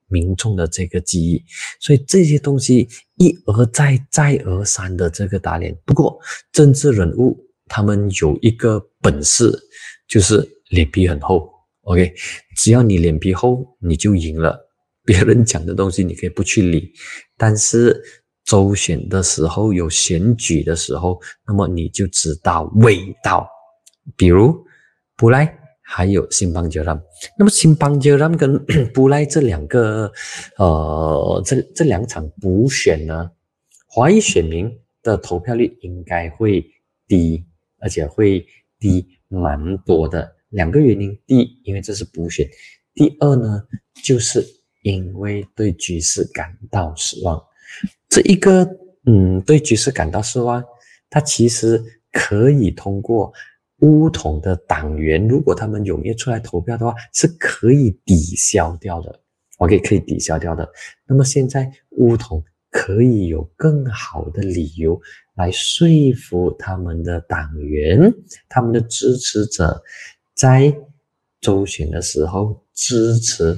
[0.08, 1.40] 民众的这个记忆。
[1.78, 5.72] 所以这些东西一而再、再而三的这个打脸。
[5.86, 6.18] 不过
[6.50, 9.56] 政治人物他们有一个本事。
[10.08, 11.50] 就是脸皮很厚
[11.84, 12.12] OK，
[12.54, 14.60] 只要你脸皮厚，你就赢了。
[15.04, 16.92] 别人讲的东西你可以不去理，
[17.36, 18.02] 但是
[18.44, 23.48] 周选的时候有选举的时候，那么你就知道味道。
[24.16, 24.64] 比如
[25.16, 27.00] 布莱还有新邦杰拉，
[27.38, 28.58] 那么新邦杰拉跟
[28.92, 30.12] 布莱这两个
[30.58, 33.30] 呃这这两场补选呢，
[33.86, 34.70] 华裔选民
[35.02, 36.64] 的投票率应该会
[37.06, 37.44] 低，
[37.78, 38.44] 而且会
[38.78, 40.36] 低蛮多的。
[40.48, 42.46] 两个原因，第一，因为这是补选；
[42.94, 43.62] 第二呢，
[44.02, 44.44] 就是
[44.82, 47.42] 因为对局势感到失望。
[48.08, 48.68] 这一个，
[49.06, 50.62] 嗯，对局势感到失望，
[51.08, 53.32] 他其实可以通过
[53.78, 59.20] 乌统的党员，如果他们踊跃出来投票的话，是可以抵消掉的。
[59.58, 60.68] OK，可以抵消掉的。
[61.06, 65.00] 那么现在乌统可以有更好的理由
[65.34, 68.12] 来说服他们的党员、
[68.48, 69.82] 他们的支持者。
[70.34, 70.74] 在
[71.40, 73.56] 周选的时候支持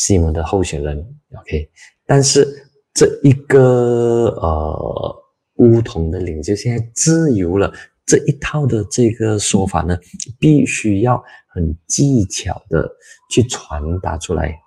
[0.00, 0.96] 西蒙的候选人
[1.42, 1.68] ，OK，
[2.06, 2.48] 但是
[2.94, 5.22] 这一个呃
[5.56, 7.70] 乌统的领袖现在自由了，
[8.06, 9.98] 这一套的这个说法呢，
[10.38, 12.90] 必须要很技巧的
[13.30, 14.58] 去传达出来，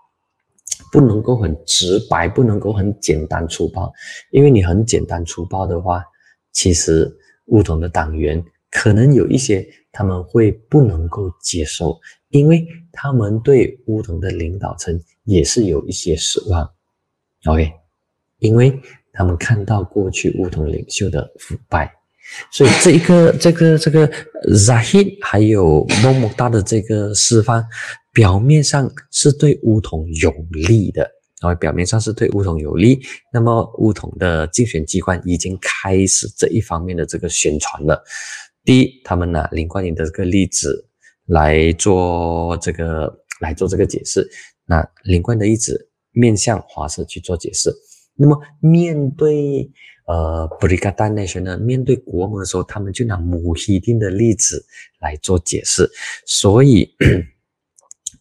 [0.91, 3.91] 不能够很直白，不能够很简单粗暴，
[4.29, 6.03] 因为你很简单粗暴的话，
[6.51, 7.11] 其实
[7.47, 9.67] 乌统的党员可能有一些。
[9.95, 16.69] 他们会不能够接受，因为他们对乌统的领导层也是有一些失望。
[17.45, 17.71] OK，
[18.39, 18.79] 因为
[19.11, 21.91] 他们看到过去乌统领袖的腐败，
[22.51, 24.09] 所以这一个 这个这个
[24.49, 27.63] Zahid 还有么么哒的这个释放，
[28.13, 31.01] 表面上是对乌统有利的，
[31.41, 33.01] 然后表面上是对乌统有利。
[33.31, 38.01] 那么乌统的竞选机关已经开始这一方面的这个宣传了。
[38.63, 40.87] 第一，他们拿林冠英的这个例子
[41.25, 44.25] 来做这个来做这个解释。
[44.65, 47.73] 那林冠的例子面向华社去做解释。
[48.15, 49.71] 那么面对
[50.07, 51.57] 呃布里卡丹那些呢？
[51.57, 54.65] 面对国盟的时候，他们就拿穆希丁的例子
[54.99, 55.89] 来做解释。
[56.25, 56.89] 所以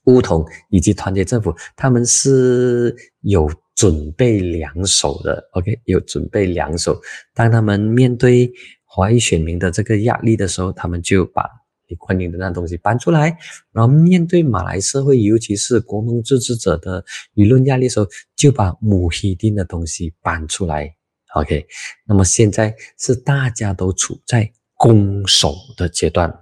[0.04, 5.48] 乌统以及团结政府，他们是有准备两手的。
[5.52, 7.00] OK，有准备两手。
[7.34, 8.52] 当他们面对。
[8.94, 11.48] 华裔选民的这个压力的时候，他们就把
[11.92, 13.36] 李冠英的那东西搬出来，
[13.70, 20.90] 然后面对马来社会，尤其是国盟支持者的舆论压力时候，就把穆希丁的东西搬出来。
[21.34, 21.66] OK，
[22.06, 26.34] 那么现在是大家都处在攻守的阶段，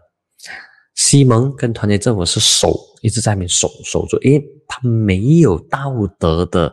[0.95, 6.73] 西蒙跟团结政府是守，一直在那边守守住，因为他没有道德的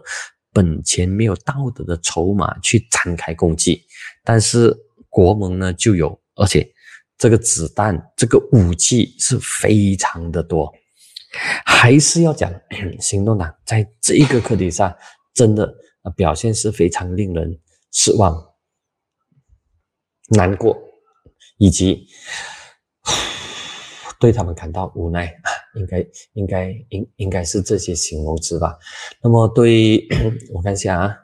[0.54, 3.82] 本钱，没有道德的筹码去展开攻击，
[4.24, 4.78] 但是。
[5.10, 6.70] 国盟呢就有，而且
[7.18, 10.72] 这个子弹、这个武器是非常的多。
[11.66, 12.52] 还是要讲，
[13.00, 14.96] 行动党在这一个课题上
[15.34, 15.74] 真的
[16.16, 17.60] 表现是非常令人
[17.92, 18.36] 失望、
[20.30, 20.78] 难过，
[21.58, 22.08] 以及
[24.20, 25.32] 对他们感到无奈。
[25.76, 28.76] 应该、应该、应应该是这些形容词吧。
[29.22, 30.08] 那么，对
[30.56, 31.16] 我看一下啊。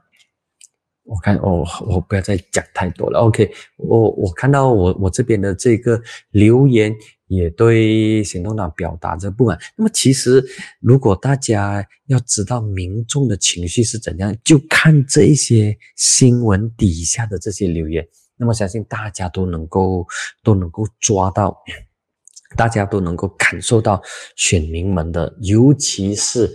[1.04, 3.20] 我看哦，我不要再讲太多了。
[3.20, 6.96] OK，我我看到我我这边的这个留言
[7.28, 9.60] 也对行动党表达着不满。
[9.76, 10.44] 那么其实
[10.80, 20.08] 如果大家要知道民众的情绪是怎样，就看这一些新闻底下的这些留言，那么相信大家都能够
[20.42, 21.58] 都能够抓到。
[22.56, 24.02] 大家都能够感受到
[24.36, 26.54] 选民们的，尤其是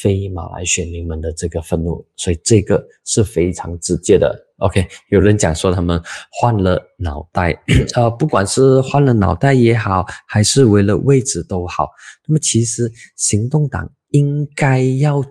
[0.00, 4.46] 非马来选民们的这个愤怒，所以这个是非常直接的。
[4.58, 6.00] OK，有人讲说他们
[6.30, 7.58] 换了脑袋，
[7.96, 11.88] 呃，不管是换了脑袋也好，还是为了位置都好，
[12.26, 15.24] 那么其实行动党应该要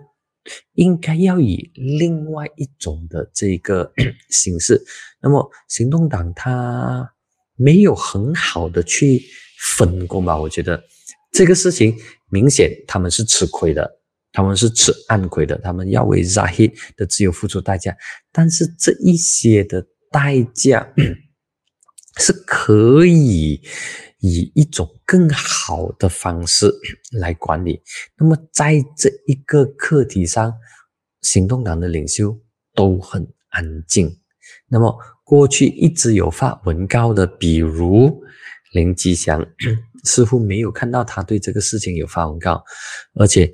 [0.74, 3.92] 应该要以另外一种的这个
[4.30, 4.82] 形式，
[5.22, 7.12] 那么行动党它
[7.54, 9.22] 没有很好的去。
[9.60, 10.82] 分工吧，我觉得
[11.30, 11.94] 这个事情
[12.30, 14.00] 明显他们是吃亏的，
[14.32, 17.94] 他们是吃暗亏的，他们要为扎黑的自由付出代价。
[18.32, 20.90] 但是这一些的代价
[22.18, 23.60] 是可以
[24.20, 26.72] 以一种更好的方式
[27.12, 27.82] 来管理。
[28.16, 30.54] 那么在这一个课题上，
[31.20, 32.34] 行动党的领袖
[32.74, 34.18] 都很安静。
[34.68, 38.24] 那么过去一直有发文告的，比如。
[38.72, 39.44] 林吉祥
[40.04, 42.62] 似乎没有看到他对这个事情有发文告，
[43.14, 43.52] 而且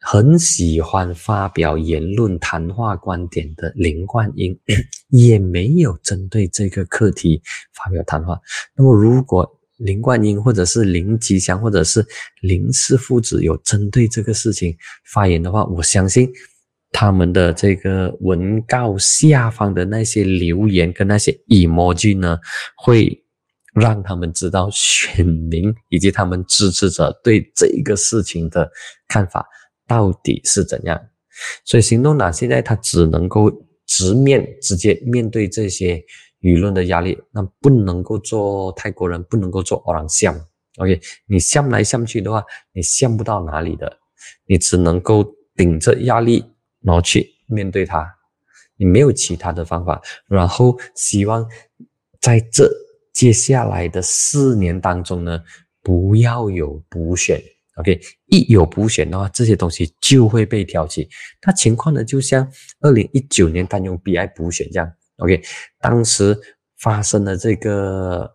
[0.00, 4.58] 很喜欢发表言论、谈话观点的林冠英
[5.10, 7.42] 也没有针对这个课题
[7.74, 8.38] 发表谈话。
[8.76, 12.06] 那么，如果林冠英或者是林吉祥或者是
[12.40, 14.74] 林氏父子有针对这个事情
[15.12, 16.30] 发言的话，我相信
[16.92, 22.38] 他们的这个文告下方的那些留言跟那些 emoji 呢，
[22.76, 23.22] 会
[23.76, 28.68] 让他们知道选民以及他们支持者对这个事情的
[29.06, 29.46] 看法
[29.86, 31.00] 到底是怎样。
[31.64, 33.52] 所以行动党现在他只能够
[33.86, 36.04] 直面直接面对这些。
[36.40, 40.38] 舆论的压力，那不能够做泰国人，不能够做欧朗向。
[40.76, 43.98] OK，你向来向去的话，你向不到哪里的，
[44.46, 45.24] 你只能够
[45.56, 46.44] 顶着压力，
[46.82, 48.06] 然后去面对它，
[48.76, 50.00] 你没有其他的方法。
[50.28, 51.44] 然后希望
[52.20, 52.70] 在这
[53.16, 55.42] 接下来的四年当中呢，
[55.82, 57.42] 不要有补选。
[57.76, 61.08] OK，一有补选的话，这些东西就会被挑起。
[61.46, 62.46] 那情况呢，就像
[62.80, 64.92] 二零一九年单用 BI 补选这样。
[65.16, 65.42] OK，
[65.80, 66.38] 当时
[66.78, 68.30] 发生了这个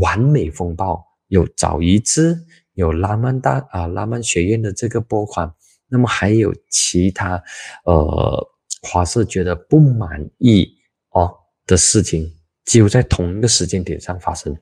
[0.00, 2.38] 完美风暴，有早一次
[2.74, 5.52] 有拉曼大啊拉曼学院的这个拨款，
[5.88, 7.42] 那么还有其他
[7.86, 8.48] 呃
[8.82, 10.76] 华社觉得不满意
[11.10, 11.28] 哦
[11.66, 12.32] 的事情，
[12.64, 14.56] 几乎在同一个时间点上发生，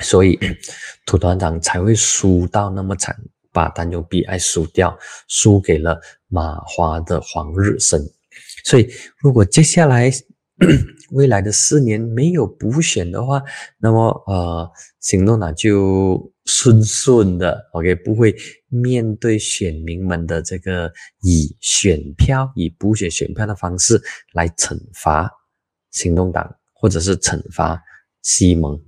[0.00, 0.38] 所以
[1.06, 3.16] 土团长才会输到那么惨，
[3.52, 4.98] 把单用 BI 输掉，
[5.28, 8.00] 输给了马华的黄日升，
[8.64, 10.12] 所以如果接下来。
[11.12, 13.42] 未来的四年没有补选的话，
[13.76, 18.34] 那么呃，行动党就顺顺的，OK，不会
[18.68, 24.02] 面对选民们的这个以选票、以补选选票的方式
[24.32, 25.30] 来惩罚
[25.90, 26.56] 行动党，
[26.86, 27.82] 或者是惩罚
[28.22, 28.80] 西蒙。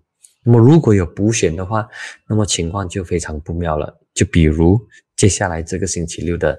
[0.44, 1.84] 那么如果有补选的话，
[2.28, 3.92] 那么情况就非常不妙了。
[4.14, 4.80] 就比如
[5.16, 6.56] 接下来这个星期六的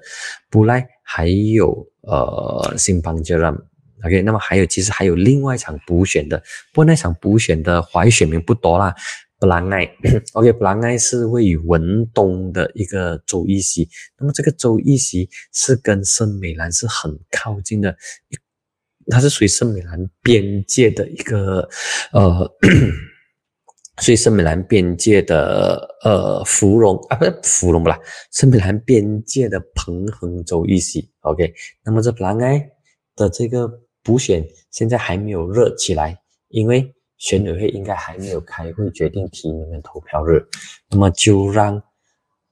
[0.50, 3.48] 布莱，还有呃新邦杰拉。
[4.04, 6.36] OK，那么还有，其实还有另外一场补选的，
[6.74, 8.94] 不过那场补选的华裔选民不多啦。
[9.38, 9.90] 布兰埃，
[10.34, 13.88] OK，布兰埃是位于文东的一个州议席，
[14.18, 17.96] 那么这个州议席是跟圣美兰是很靠近的，
[19.08, 21.68] 它是属于圣美兰边界的一个
[22.12, 22.50] 呃，
[24.02, 27.98] 所以圣美兰边界的呃芙蓉啊，不是芙蓉不啦，
[28.32, 31.52] 圣美兰边界的彭亨州议席，OK，
[31.84, 32.70] 那么这普兰埃
[33.16, 33.70] 的这个。
[34.02, 40.42] 补选现在还没有热起来，因为选委会应该还没有开会决定提名的投票日，
[40.88, 41.80] 那么就让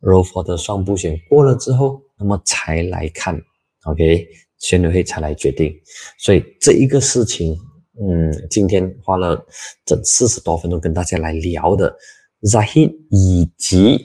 [0.02, 3.40] ROFO 的双补选过了之后，那么才来看
[3.84, 4.28] ，OK，
[4.58, 5.74] 选委会才来决定。
[6.18, 7.56] 所以这一个事情，
[8.00, 9.44] 嗯，今天花了
[9.84, 11.94] 整四十多分钟跟大家来聊的
[12.42, 13.98] Zahid 以及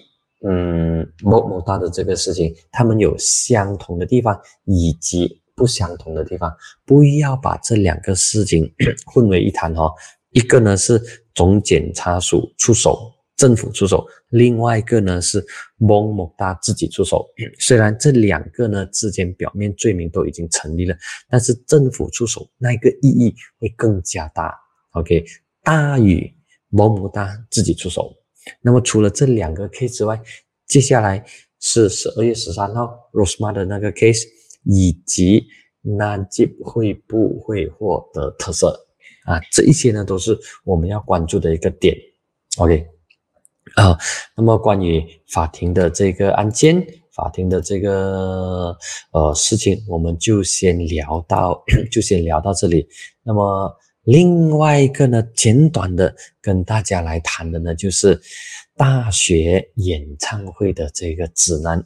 [0.48, 5.40] 嗯某某大的这个事情，他们有相同的地方，以及。
[5.56, 6.52] 不相同的地方，
[6.84, 8.68] 不要把这两个事情
[9.06, 9.88] 混为一谈哈。
[10.32, 11.00] 一个呢是
[11.36, 15.44] 总检察署出手，政府出手；另外一个呢是
[15.78, 17.26] 蒙某大自己出手。
[17.60, 20.96] 虽然这两个呢之间表面罪名都已经成立了，
[21.30, 24.54] 但是政府出手那个意义会更加大。
[24.92, 25.24] OK，
[25.64, 26.32] 大于
[26.70, 28.14] 某某大自己出手。
[28.62, 30.22] 那么除了这两个 case 之外，
[30.68, 31.24] 接下来
[31.60, 34.24] 是十二月十三号 Rosema 的那个 case。
[34.66, 35.46] 以及
[35.82, 38.80] 那就会不会获得特色
[39.26, 39.42] 啊？
[39.52, 41.94] 这一些呢都是我们要关注的一个点。
[42.56, 42.88] OK，
[43.76, 43.98] 啊，
[44.36, 48.78] 那么关于法庭的这个案件，法庭的这个
[49.12, 52.88] 呃事情，我们就先聊到 就先聊到这里。
[53.24, 58.20] 那么另外一个呢，简短的跟大家来谈的呢，就是
[58.76, 61.84] 大学演唱会的这个指南。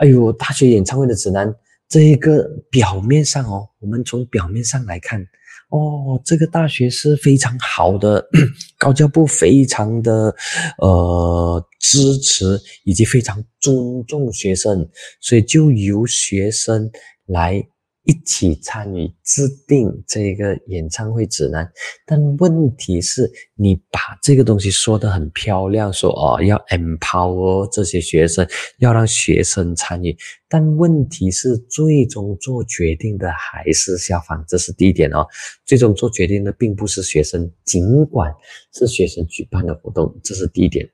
[0.00, 1.54] 哎呦，大学演唱会的指南。
[1.88, 5.26] 这一个表面上哦，我们从表面上来看，
[5.68, 8.26] 哦，这个大学是非常好的，
[8.78, 10.34] 高教部非常的
[10.78, 14.88] 呃支持，以及非常尊重学生，
[15.20, 16.90] 所以就由学生
[17.26, 17.62] 来。
[18.08, 21.70] 一起参与制定这个演唱会指南，
[22.06, 28.48] 但问题是，你把这个东西说得很漂亮，说哦要 empower 这些学生，
[28.78, 30.16] 要让学生参与，
[30.48, 35.26] 但问题是，最终做决定的还是校方，这是第一点哦。
[35.66, 38.32] 最终做决定的并不是学生，尽管
[38.72, 40.88] 是学生举办的活动，这是第一点。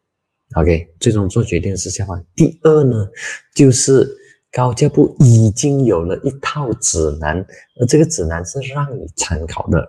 [0.57, 2.27] OK，最终做决定是校方。
[2.35, 3.09] 第二呢，
[3.55, 4.24] 就是。
[4.55, 7.45] 高教部已经有了一套指南，
[7.81, 9.85] 而这个指南是让你参考的。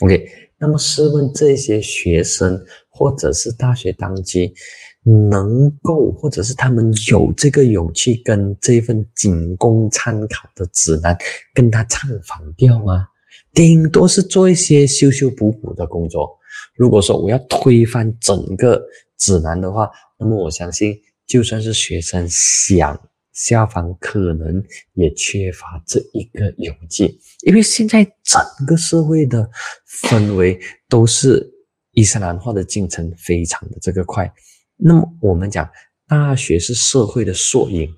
[0.00, 0.24] OK，
[0.56, 4.54] 那么试问这些学生或者是大学当机，
[5.02, 11.18] 能够或者是他们有这个勇气跟这份仅供参考的指南
[11.52, 13.08] 跟他唱反调吗？
[13.52, 16.30] 顶多是做一些修修补补的工作。
[16.76, 18.80] 如果说我要推翻整个
[19.18, 22.98] 指南的话，那么我相信，就算是学生想。
[23.32, 24.62] 校方可能
[24.94, 29.48] 也缺乏这一个勇气，因为现在整个社会的
[30.02, 30.58] 氛围
[30.88, 31.50] 都是
[31.92, 34.32] 伊斯兰化的进程非常的这个快。
[34.76, 35.68] 那么我们讲，
[36.06, 37.88] 大学是社会的缩影，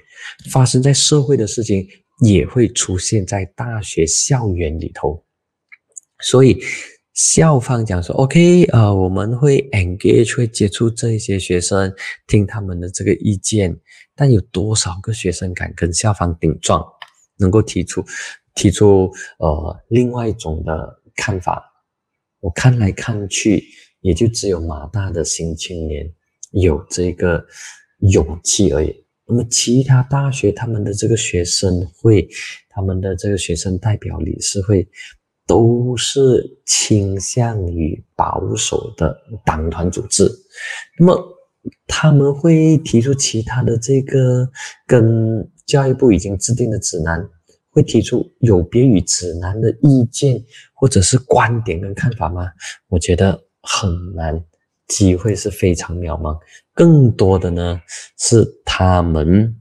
[0.50, 1.86] 发生在社会的事情
[2.20, 5.24] 也会出现在大学校园里头，
[6.20, 6.62] 所以。
[7.16, 11.94] 校方讲说，OK，呃，我们会 engage，会接触这一些学生，
[12.26, 13.72] 听他们的这个意见。
[14.14, 16.84] 但有多少个学生敢跟校方顶撞，
[17.38, 18.04] 能够提出
[18.54, 21.62] 提出呃另外一种的看法？
[22.40, 23.64] 我看来看去，
[24.00, 26.12] 也就只有马大的新青年
[26.52, 27.44] 有这个
[27.98, 29.04] 勇气而已。
[29.26, 32.28] 那么其他大学他们的这个学生会，
[32.68, 34.88] 他们的这个学生代表理事会。
[35.46, 40.26] 都是倾向于保守的党团组织，
[40.98, 41.33] 那么
[41.86, 44.48] 他们会提出其他的这个
[44.86, 47.26] 跟教育部已经制定的指南，
[47.70, 50.42] 会提出有别于指南的意见
[50.74, 52.48] 或者是观点跟看法吗？
[52.88, 54.44] 我觉得很难，
[54.88, 56.38] 机会是非常渺茫。
[56.72, 57.80] 更多的呢
[58.18, 59.56] 是他们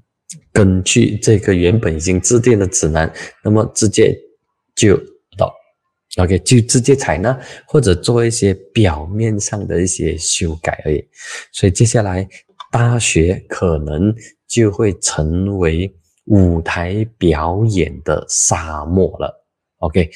[0.51, 3.12] 根据这个原本已经制定的指南，
[3.43, 4.18] 那么直接
[4.76, 4.99] 就。
[6.18, 11.03] OK，就直接采纳或者做一些表面上的一些修改而已，
[11.51, 12.28] 所以接下来
[12.72, 14.14] 大学可能
[14.47, 15.91] 就会成为
[16.26, 19.43] 舞台表演的沙漠了。
[19.80, 20.07] OK，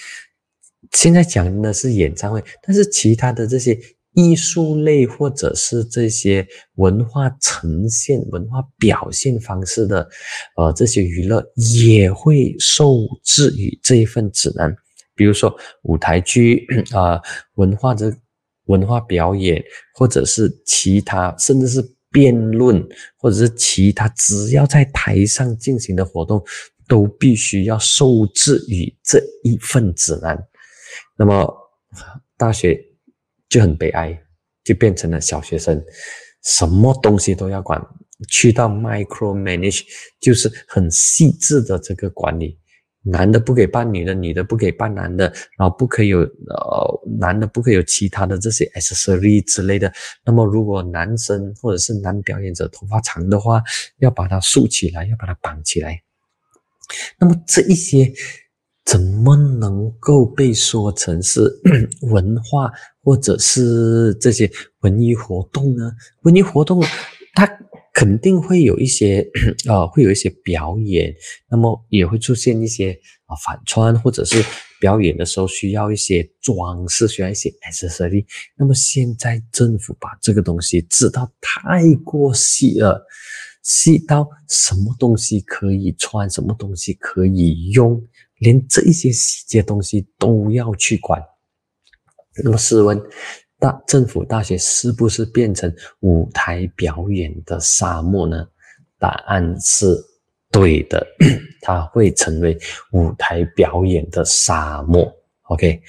[0.92, 3.76] 现在讲的是演唱会，但是其他的这些
[4.14, 10.08] 艺术类或者是这些文化呈现、文化表现方式的，
[10.58, 11.44] 呃，这些娱乐
[11.82, 14.76] 也会受制于这一份指南。
[15.18, 16.66] 比如说舞台剧
[16.96, 17.20] 啊，
[17.56, 18.16] 文化的
[18.66, 19.62] 文化表演，
[19.96, 22.88] 或者是其他，甚至是辩论，
[23.18, 26.42] 或者是其他，只要在台上进行的活动，
[26.88, 30.38] 都必须要受制于这一份指南。
[31.18, 31.54] 那么
[32.38, 32.80] 大学
[33.50, 34.18] 就很悲哀，
[34.64, 35.84] 就变成了小学生，
[36.44, 37.82] 什么东西都要管，
[38.30, 39.84] 去到 micro manage，
[40.20, 42.58] 就是很细致的这个管理。
[43.04, 49.92] 男的不给扮女的，女的不给扮男的，然后不可以有呃，男的不可以有其他的这些 accessory 之类的。
[50.26, 53.62] 那么如果男生或者是男表演者头发长的话，
[54.00, 56.02] 要把它竖起来，要把它绑起来。
[57.20, 58.12] 那么这一些
[58.84, 61.42] 怎么能够被说成是
[62.12, 62.72] 文化
[63.04, 65.94] 或者是这些文艺活动呢？
[66.24, 66.84] 文艺活动
[67.34, 67.48] 它。
[67.98, 69.28] 肯定会有一些
[69.68, 71.12] 啊， 会有一些表演，
[71.50, 72.92] 那么也会出现一些
[73.26, 74.46] 啊反穿，或者是
[74.80, 78.24] 表演的时候需要一些装饰，需要一些 accessory。
[78.56, 83.04] 那么现在政府把这个东西制到太过细了，
[83.64, 88.00] 细到什么东西可以穿，什么东西可以用，
[88.38, 91.20] 连这一些细节东西都要去管。
[92.44, 93.02] 那么试问？
[93.60, 98.48] 大政府大学是不是变成舞台表演的沙漠呢？
[99.00, 99.96] 答案是
[100.52, 101.06] 对的，
[101.62, 102.58] 它会成为
[102.92, 105.12] 舞台表演的沙漠。
[105.50, 105.80] OK，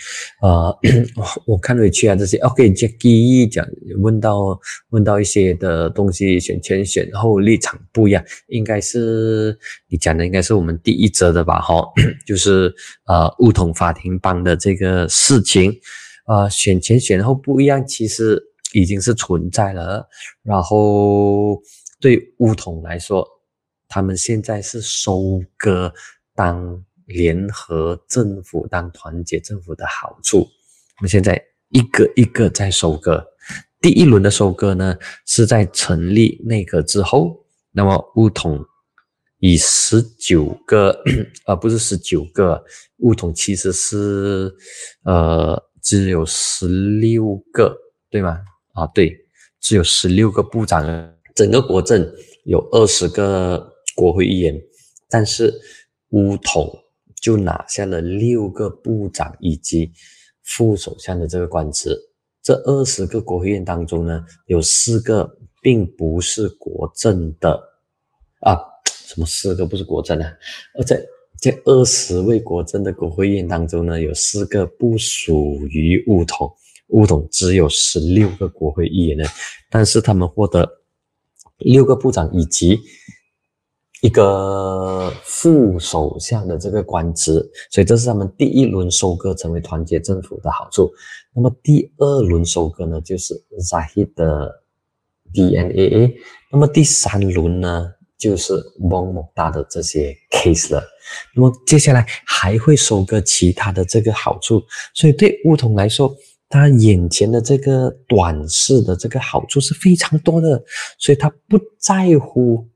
[0.41, 0.79] 呃，
[1.45, 3.67] 我看回去啊，这些 OK，Jackie 讲
[4.01, 4.59] 问到
[4.91, 9.59] 问到一些的东西，选前选后立场不一样，应该是
[9.89, 11.61] 你讲的应该是我们第一则的吧？
[11.61, 11.83] 哈，
[12.25, 12.73] 就是
[13.07, 15.73] 呃，梧桐法庭帮的这个事情。
[16.29, 18.39] 呃，选前选后不一样，其实
[18.75, 20.07] 已经是存在了。
[20.43, 21.59] 然后
[21.99, 23.27] 对乌统来说，
[23.89, 25.91] 他们现在是收割
[26.35, 30.41] 当联合政府、当团结政府的好处。
[30.41, 33.27] 我们现在一个一个在收割。
[33.81, 37.43] 第一轮的收割呢，是在成立内阁之后。
[37.73, 38.63] 那么乌统
[39.39, 41.03] 以十九个，
[41.47, 42.63] 而 不是十九个，
[42.99, 44.55] 乌统其实是
[45.05, 45.65] 呃。
[45.83, 47.77] 只有十六个，
[48.11, 48.41] 对吗？
[48.75, 49.17] 啊，对，
[49.61, 51.15] 只有十六个部长。
[51.35, 52.13] 整个国政
[52.45, 54.61] 有二十个国会议员，
[55.09, 55.53] 但是
[56.11, 56.69] 乌统
[57.23, 59.93] 就拿下了六个部长以及
[60.43, 61.97] 副首相的这个官职。
[62.43, 67.53] 这二十个国会议员当中呢，有四个并不是国政的
[68.41, 68.59] 啊，
[69.07, 70.33] 什么四个不是国政啊？
[70.79, 71.01] 而且。
[71.41, 76.53] 在二十位国政的国会议员当中呢，有四个不属于乌统，
[76.89, 79.25] 乌统只有十六个国会议员呢，
[79.71, 80.69] 但是他们获得
[81.59, 82.81] 六个部长以及
[84.01, 87.35] 一个副首相的这个官职，
[87.71, 90.91] 所以这是他们第一轮收割成为团结政府的好处。
[91.35, 94.63] 那么第二轮收割呢，就是 Zahid 的
[95.33, 96.17] DNA。
[96.51, 100.83] 那么第三轮呢，就是蒙某大的这些 case 了。
[101.35, 104.63] 那么接下来还会收割其他的这个好处，
[104.93, 106.15] 所以对乌统来说，
[106.49, 110.63] 他眼前的这个短视的这个好处是非常多的，
[110.99, 112.67] 所以他不在乎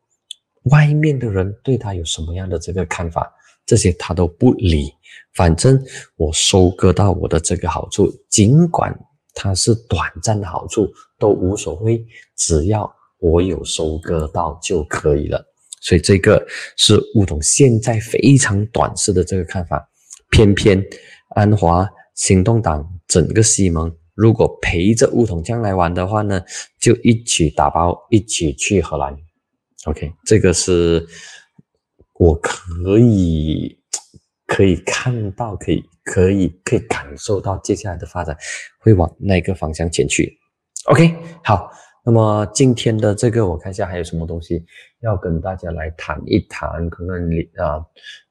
[0.64, 3.30] 外面的人对他有什么样的这个看法，
[3.66, 4.92] 这些他都不理，
[5.34, 5.82] 反正
[6.16, 8.96] 我收割到我的这个好处，尽管
[9.34, 10.86] 它是短暂的好处
[11.18, 12.04] 都无所谓，
[12.36, 12.90] 只要
[13.22, 15.42] 我有收割到就可以了。
[15.80, 16.44] 所以这个
[16.76, 19.88] 是吴统现在非常短视的这个看法，
[20.30, 20.84] 偏偏
[21.34, 26.40] 安华行动党整个西蒙如果陪着吴统将来玩的话呢，
[26.80, 29.16] 就一起打包一起去荷兰。
[29.86, 31.04] OK，这个是
[32.20, 33.76] 我可以
[34.46, 38.36] 可以看到，可以可以可以感受到接下来的发展
[38.78, 40.38] 会往那个方向前去。
[40.84, 41.70] OK，好。
[42.04, 44.64] 那么今天的这个，我看一下还有什么东西
[45.02, 47.80] 要跟大家来谈一谈，可能你啊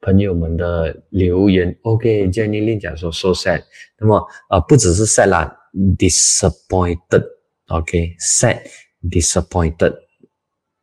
[0.02, 1.74] 朋友们的留言。
[1.84, 3.64] OK，Jenny Lin 讲说 so sad。
[3.98, 5.58] 那么啊不只是 sad 啦
[5.98, 7.26] ，disappointed。
[7.68, 9.96] OK，sad，disappointed，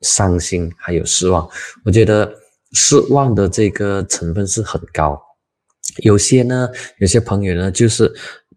[0.01, 1.47] 伤心还有失望。
[1.84, 2.32] 我觉得
[2.72, 5.22] 失望的这个成分是很高。
[5.99, 6.70] 有些呢，
[7.01, 8.11] 有些朋友呢，就是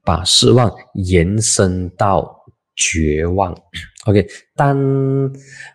[0.05, 2.37] 把失望延伸到。
[2.81, 3.55] 绝望
[4.07, 4.75] ，OK，但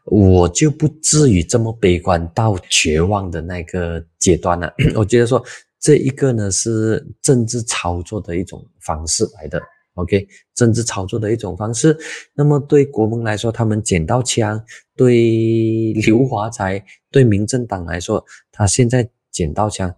[0.07, 4.73] 我就不至于这么悲观到绝望的那个阶段了。
[4.97, 5.41] 我觉得说
[5.79, 9.63] 这一个呢是政治操作的一种方式来的
[9.95, 10.27] ，OK，
[10.57, 11.97] 政治操作的一种方式。
[12.35, 14.59] 那么对国盟来说，他们捡到枪；
[14.97, 19.89] 对刘华才、对民政党来说，他现在捡到枪；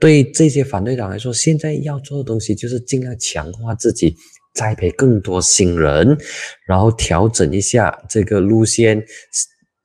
[0.00, 4.16] 对这些反对党来说，现在要做的东西就是尽量强化自己。
[4.58, 6.18] 栽培更多新人，
[6.66, 9.00] 然后调整一下这个路线，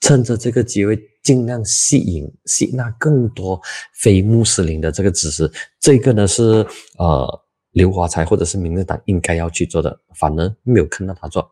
[0.02, 3.62] 趁着这个机会尽量吸引吸纳更多
[4.02, 5.50] 非穆斯林的这个支持。
[5.80, 6.66] 这个呢是
[6.98, 7.42] 呃
[7.74, 11.48] 刘华才或者是民进党应该要去做的，反而没有看到他做，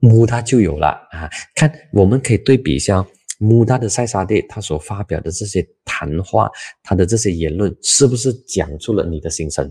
[0.00, 1.30] 穆他就有了啊。
[1.54, 3.06] 看我们可以对比一下
[3.38, 6.50] 穆他的塞沙蒂他所发表的这些谈话，
[6.82, 9.70] 他的这些言论是不是讲出了你的心声？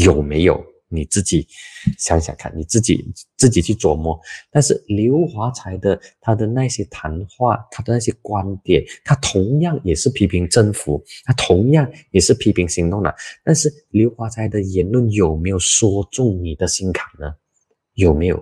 [0.00, 0.64] 有没有？
[0.92, 1.46] 你自己
[1.98, 3.04] 想想看，你自己
[3.36, 4.20] 自己去琢磨。
[4.50, 13.14] 但是刘华才的他的那些谈话，他的那些观点，他同样也是批评政府，他同样也是批评行动的。
[13.42, 17.34] 但是刘华才的言论有没有说中你的心坎呢？
[17.94, 18.36] 有没有？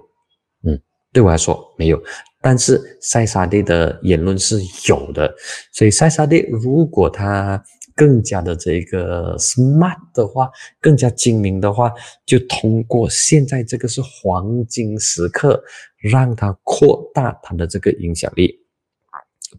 [0.65, 0.81] 嗯，
[1.13, 2.03] 对我来说没有。
[2.43, 5.35] 但是塞沙蒂的言论是有的，
[5.73, 7.63] 所以塞沙蒂如果他。
[8.01, 10.49] 更加的这个 smart 的话，
[10.81, 11.93] 更加精明的话，
[12.25, 15.63] 就通过现在这个是黄金时刻，
[15.99, 18.59] 让他扩大他的这个影响力，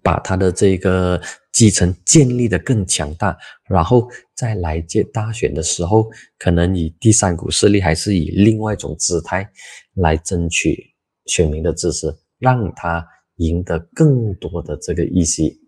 [0.02, 1.22] 把他的这个
[1.54, 3.38] 基层建立的更强大，
[3.70, 9.48] 然后再来届大选的时候，可能以第三股势力，还是以另外一种姿态
[9.94, 10.84] 来争取
[11.28, 15.61] 选民的支持，让他赢得更多的这个议席。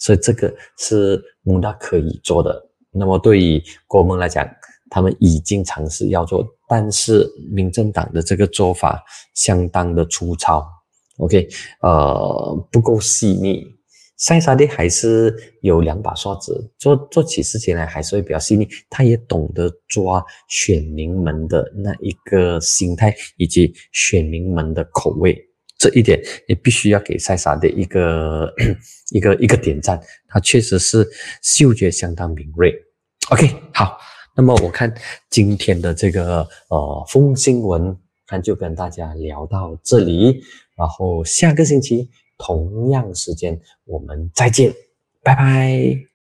[0.00, 2.60] 所以这个是穆大可以做的。
[2.92, 4.44] 那么对于国盟来讲，
[4.90, 9.00] 他们已经尝试要做，但是民政党的这个做法
[9.34, 10.66] 相当的粗糙。
[11.18, 11.48] OK，
[11.82, 13.64] 呃，不够细腻。
[14.16, 18.68] 塞沙蒂还是有两把刷子，做做起事情来还是会比较细腻。
[18.90, 25.49] 他也懂得抓选民们的那一个心态，以及选民们的口味。
[25.80, 28.52] 这一点也必须要给塞萨的一个
[29.16, 31.08] 一个一个点赞，他确实是
[31.40, 32.70] 嗅觉相当敏锐。
[33.30, 33.98] OK，好，
[34.36, 34.94] 那么我看
[35.30, 40.42] 今天的这个呃风新闻，看就跟大家聊到这里，
[40.76, 44.70] 然后下个星期同样时间我们再见，
[45.22, 46.09] 拜拜。